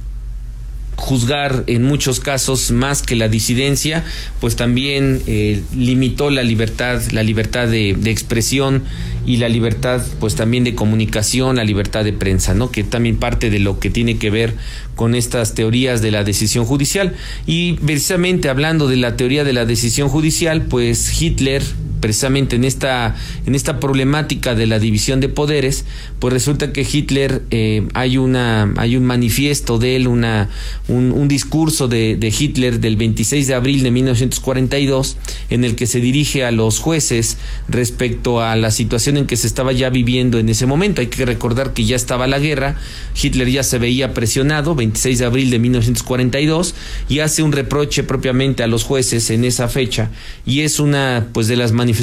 juzgar 0.98 1.64
en 1.68 1.84
muchos 1.84 2.20
casos 2.20 2.72
más 2.72 3.04
que 3.04 3.16
la 3.16 3.30
disidencia, 3.30 4.04
pues 4.42 4.56
también 4.56 5.22
eh, 5.28 5.62
limitó 5.76 6.32
la 6.32 6.42
libertad, 6.42 7.02
la 7.12 7.22
libertad 7.22 7.68
de, 7.68 7.96
de, 7.98 8.10
expresión 8.10 8.84
y 9.26 9.38
la 9.38 9.48
libertad, 9.48 10.04
pues 10.20 10.34
también 10.36 10.64
de 10.64 10.74
comunicación, 10.74 11.58
la 11.58 11.64
libertad 11.64 12.04
de 12.04 12.14
prensa, 12.14 12.56
¿no? 12.56 12.72
Que 12.72 12.84
también 12.84 13.18
parte 13.18 13.52
de 13.52 13.60
lo 13.60 13.80
que 13.80 13.92
tiene 13.92 14.18
que 14.18 14.32
ver 14.32 14.56
con 14.96 15.14
estas 15.14 15.54
teorías 15.54 16.02
de 16.02 16.10
la 16.10 16.24
decisión 16.24 16.66
judicial. 16.66 17.14
Y 17.46 17.74
precisamente 17.74 18.50
hablando 18.50 18.88
de 18.88 18.98
la 18.98 19.16
teoría 19.16 19.44
de 19.44 19.54
la 19.54 19.66
decisión 19.66 20.10
judicial, 20.10 20.64
pues 20.64 21.22
Hitler 21.22 21.62
precisamente 22.00 22.56
en 22.56 22.64
esta, 22.64 23.16
en 23.46 23.56
esta 23.56 23.80
problemática 23.80 24.56
de 24.56 24.68
la 24.68 24.80
división 24.80 25.20
de 25.20 25.30
poderes, 25.30 25.86
pues 26.20 26.34
resulta 26.34 26.72
que 26.72 26.88
Hitler 26.90 27.44
eh, 27.52 27.88
hay 27.94 28.18
una, 28.18 28.74
hay 28.78 28.96
un 28.96 29.06
manifiesto 29.06 29.78
de 29.78 29.96
él, 29.96 30.08
una, 30.08 30.50
un, 30.88 31.28
discurso 31.28 31.88
de, 31.88 32.16
de, 32.16 32.28
Hitler 32.28 32.80
del 32.80 32.96
26 32.96 33.48
de 33.48 33.54
abril 33.54 33.84
de 33.84 33.92
1942, 33.92 35.18
en 35.50 35.66
el 35.66 35.76
que 35.76 35.88
se 35.88 36.00
dirige 36.00 36.46
a 36.46 36.52
los 36.52 36.80
jueces 36.80 37.38
respecto 37.68 38.42
a 38.42 38.56
la 38.56 38.72
situación 38.72 39.18
en 39.18 39.26
que 39.26 39.36
se 39.36 39.48
estaba 39.48 39.74
ya 39.74 39.90
viviendo 39.90 40.40
en 40.40 40.48
ese 40.48 40.66
momento. 40.66 41.02
Hay 41.02 41.08
que 41.08 41.26
recordar 41.26 41.74
que 41.74 41.84
ya 41.84 41.96
estaba 41.96 42.28
la 42.28 42.40
guerra, 42.40 42.78
Hitler 43.22 43.50
ya 43.50 43.64
se 43.64 43.78
veía 43.78 44.14
presionado, 44.14 44.76
26 44.76 45.20
de 45.20 45.26
abril 45.26 45.50
de 45.50 45.60
1942, 45.60 46.76
y 47.10 47.20
hace 47.20 47.44
un 47.44 47.52
reproche 47.52 48.04
propiamente 48.04 48.64
a 48.64 48.68
los 48.68 48.84
jueces 48.84 49.30
en 49.30 49.44
esa 49.44 49.68
fecha, 49.68 50.10
y 50.46 50.62
es 50.62 50.80
una 50.80 51.28
pues 51.34 51.48
de 51.48 51.58
las 51.58 51.74
manifestaciones 51.74 51.97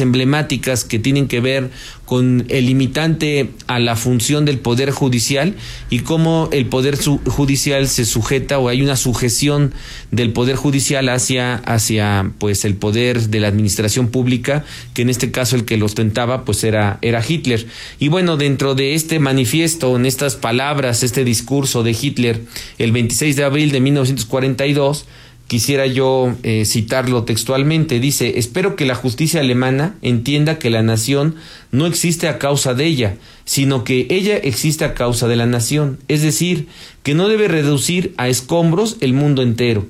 emblemáticas 0.00 0.84
que 0.84 0.98
tienen 0.98 1.28
que 1.28 1.40
ver 1.40 1.70
con 2.04 2.44
el 2.48 2.66
limitante 2.66 3.50
a 3.66 3.78
la 3.78 3.94
función 3.94 4.44
del 4.44 4.58
poder 4.58 4.90
judicial 4.90 5.54
y 5.90 6.00
cómo 6.00 6.48
el 6.52 6.66
poder 6.66 6.98
judicial 6.98 7.86
se 7.88 8.04
sujeta 8.04 8.58
o 8.58 8.68
hay 8.68 8.82
una 8.82 8.96
sujeción 8.96 9.72
del 10.10 10.32
poder 10.32 10.56
judicial 10.56 11.08
hacia 11.08 11.54
hacia 11.54 12.32
pues 12.38 12.64
el 12.64 12.74
poder 12.74 13.28
de 13.28 13.40
la 13.40 13.48
administración 13.48 14.08
pública 14.08 14.64
que 14.92 15.02
en 15.02 15.10
este 15.10 15.30
caso 15.30 15.56
el 15.56 15.64
que 15.64 15.76
lo 15.76 15.86
ostentaba 15.86 16.44
pues 16.44 16.64
era 16.64 16.98
era 17.02 17.22
Hitler. 17.26 17.66
Y 17.98 18.08
bueno 18.08 18.36
dentro 18.36 18.74
de 18.74 18.94
este 18.94 19.18
manifiesto 19.18 19.94
en 19.96 20.06
estas 20.06 20.36
palabras 20.36 21.02
este 21.02 21.24
discurso 21.24 21.82
de 21.82 21.96
Hitler 22.00 22.40
el 22.78 22.92
26 22.92 23.36
de 23.36 23.44
abril 23.44 23.70
de 23.70 23.80
1942 23.80 25.06
quisiera 25.50 25.84
yo 25.88 26.36
eh, 26.44 26.64
citarlo 26.64 27.24
textualmente. 27.24 27.98
Dice, 27.98 28.38
espero 28.38 28.76
que 28.76 28.86
la 28.86 28.94
justicia 28.94 29.40
alemana 29.40 29.96
entienda 30.00 30.60
que 30.60 30.70
la 30.70 30.84
nación 30.84 31.34
no 31.72 31.86
existe 31.86 32.28
a 32.28 32.38
causa 32.38 32.72
de 32.74 32.86
ella, 32.86 33.16
sino 33.46 33.82
que 33.82 34.06
ella 34.10 34.36
existe 34.36 34.84
a 34.84 34.94
causa 34.94 35.26
de 35.26 35.34
la 35.34 35.46
nación. 35.46 35.98
Es 36.06 36.22
decir, 36.22 36.68
que 37.02 37.14
no 37.14 37.26
debe 37.26 37.48
reducir 37.48 38.14
a 38.16 38.28
escombros 38.28 38.96
el 39.00 39.12
mundo 39.12 39.42
entero, 39.42 39.88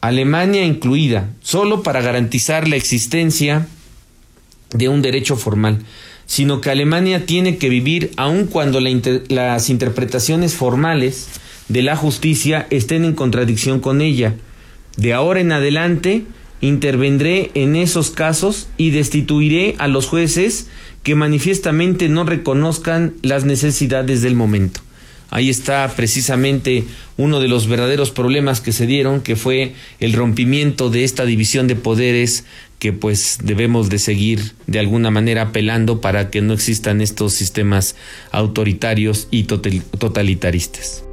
Alemania 0.00 0.64
incluida, 0.64 1.30
solo 1.42 1.84
para 1.84 2.02
garantizar 2.02 2.66
la 2.66 2.74
existencia 2.74 3.68
de 4.70 4.88
un 4.88 5.00
derecho 5.00 5.36
formal, 5.36 5.78
sino 6.26 6.60
que 6.60 6.70
Alemania 6.70 7.24
tiene 7.24 7.56
que 7.56 7.68
vivir 7.68 8.10
aun 8.16 8.46
cuando 8.46 8.80
las 8.80 9.70
interpretaciones 9.70 10.54
formales 10.54 11.28
de 11.68 11.82
la 11.82 11.94
justicia 11.94 12.66
estén 12.70 13.04
en 13.04 13.14
contradicción 13.14 13.78
con 13.78 14.00
ella 14.00 14.34
de 14.98 15.14
ahora 15.14 15.40
en 15.40 15.52
adelante 15.52 16.24
intervendré 16.60 17.52
en 17.54 17.76
esos 17.76 18.10
casos 18.10 18.68
y 18.76 18.90
destituiré 18.90 19.76
a 19.78 19.86
los 19.86 20.06
jueces 20.06 20.66
que 21.04 21.14
manifiestamente 21.14 22.08
no 22.08 22.24
reconozcan 22.24 23.14
las 23.22 23.44
necesidades 23.44 24.22
del 24.22 24.34
momento. 24.34 24.80
Ahí 25.30 25.50
está 25.50 25.86
precisamente 25.94 26.84
uno 27.16 27.38
de 27.38 27.48
los 27.48 27.68
verdaderos 27.68 28.10
problemas 28.10 28.60
que 28.60 28.72
se 28.72 28.86
dieron, 28.86 29.20
que 29.20 29.36
fue 29.36 29.74
el 30.00 30.14
rompimiento 30.14 30.90
de 30.90 31.04
esta 31.04 31.24
división 31.26 31.68
de 31.68 31.76
poderes 31.76 32.44
que 32.78 32.92
pues 32.92 33.38
debemos 33.44 33.90
de 33.90 33.98
seguir 33.98 34.52
de 34.66 34.80
alguna 34.80 35.10
manera 35.10 35.42
apelando 35.42 36.00
para 36.00 36.30
que 36.30 36.40
no 36.40 36.54
existan 36.54 37.00
estos 37.02 37.34
sistemas 37.34 37.94
autoritarios 38.32 39.28
y 39.30 39.44
totalitaristas. 39.44 41.04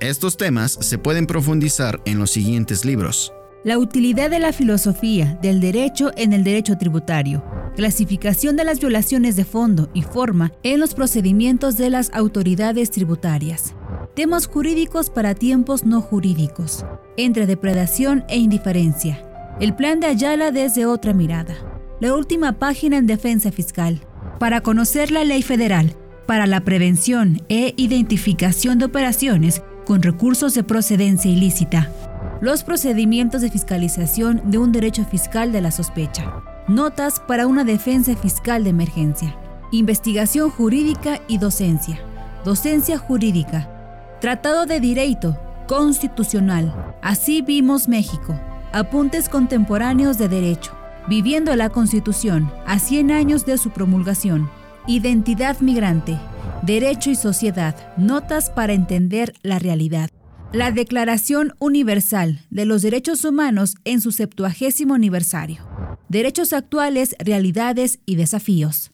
Estos 0.00 0.36
temas 0.36 0.78
se 0.80 0.96
pueden 0.96 1.26
profundizar 1.26 2.00
en 2.04 2.20
los 2.20 2.30
siguientes 2.30 2.84
libros. 2.84 3.32
La 3.64 3.78
utilidad 3.78 4.30
de 4.30 4.38
la 4.38 4.52
filosofía 4.52 5.36
del 5.42 5.60
derecho 5.60 6.12
en 6.16 6.32
el 6.32 6.44
derecho 6.44 6.78
tributario. 6.78 7.42
Clasificación 7.74 8.54
de 8.54 8.62
las 8.62 8.78
violaciones 8.78 9.34
de 9.34 9.44
fondo 9.44 9.90
y 9.94 10.02
forma 10.02 10.52
en 10.62 10.78
los 10.78 10.94
procedimientos 10.94 11.76
de 11.76 11.90
las 11.90 12.12
autoridades 12.14 12.92
tributarias. 12.92 13.74
Temas 14.14 14.46
jurídicos 14.46 15.10
para 15.10 15.34
tiempos 15.34 15.84
no 15.84 16.00
jurídicos. 16.00 16.84
Entre 17.16 17.46
depredación 17.46 18.24
e 18.28 18.36
indiferencia. 18.36 19.24
El 19.58 19.74
plan 19.74 19.98
de 19.98 20.06
Ayala 20.06 20.52
desde 20.52 20.86
otra 20.86 21.12
mirada. 21.12 21.56
La 22.00 22.14
última 22.14 22.60
página 22.60 22.98
en 22.98 23.08
defensa 23.08 23.50
fiscal. 23.50 24.00
Para 24.38 24.60
conocer 24.60 25.10
la 25.10 25.24
ley 25.24 25.42
federal 25.42 25.96
para 26.28 26.46
la 26.46 26.60
prevención 26.60 27.40
e 27.48 27.72
identificación 27.78 28.78
de 28.78 28.84
operaciones 28.84 29.62
con 29.88 30.02
recursos 30.02 30.52
de 30.52 30.62
procedencia 30.62 31.30
ilícita. 31.30 31.90
Los 32.42 32.62
procedimientos 32.62 33.40
de 33.40 33.50
fiscalización 33.50 34.42
de 34.44 34.58
un 34.58 34.70
derecho 34.70 35.02
fiscal 35.06 35.50
de 35.50 35.62
la 35.62 35.70
sospecha. 35.70 36.42
Notas 36.68 37.20
para 37.20 37.46
una 37.46 37.64
defensa 37.64 38.14
fiscal 38.14 38.64
de 38.64 38.70
emergencia. 38.70 39.34
Investigación 39.72 40.50
jurídica 40.50 41.22
y 41.26 41.38
docencia. 41.38 41.98
Docencia 42.44 42.98
jurídica. 42.98 43.66
Tratado 44.20 44.66
de 44.66 44.78
Derecho 44.78 45.38
Constitucional. 45.66 46.94
Así 47.00 47.40
vimos 47.40 47.88
México. 47.88 48.38
Apuntes 48.72 49.30
contemporáneos 49.30 50.18
de 50.18 50.28
derecho. 50.28 50.72
Viviendo 51.08 51.56
la 51.56 51.70
Constitución 51.70 52.52
a 52.66 52.78
100 52.78 53.10
años 53.10 53.46
de 53.46 53.56
su 53.56 53.70
promulgación. 53.70 54.50
Identidad 54.86 55.60
migrante. 55.60 56.18
Derecho 56.62 57.10
y 57.10 57.14
Sociedad, 57.14 57.74
Notas 57.96 58.50
para 58.50 58.72
entender 58.72 59.34
la 59.42 59.58
realidad. 59.58 60.10
La 60.52 60.70
Declaración 60.70 61.54
Universal 61.58 62.40
de 62.50 62.64
los 62.64 62.82
Derechos 62.82 63.24
Humanos 63.24 63.74
en 63.84 64.00
su 64.00 64.12
septuagésimo 64.12 64.94
aniversario. 64.94 65.66
Derechos 66.08 66.52
actuales, 66.52 67.14
realidades 67.18 68.00
y 68.06 68.16
desafíos. 68.16 68.90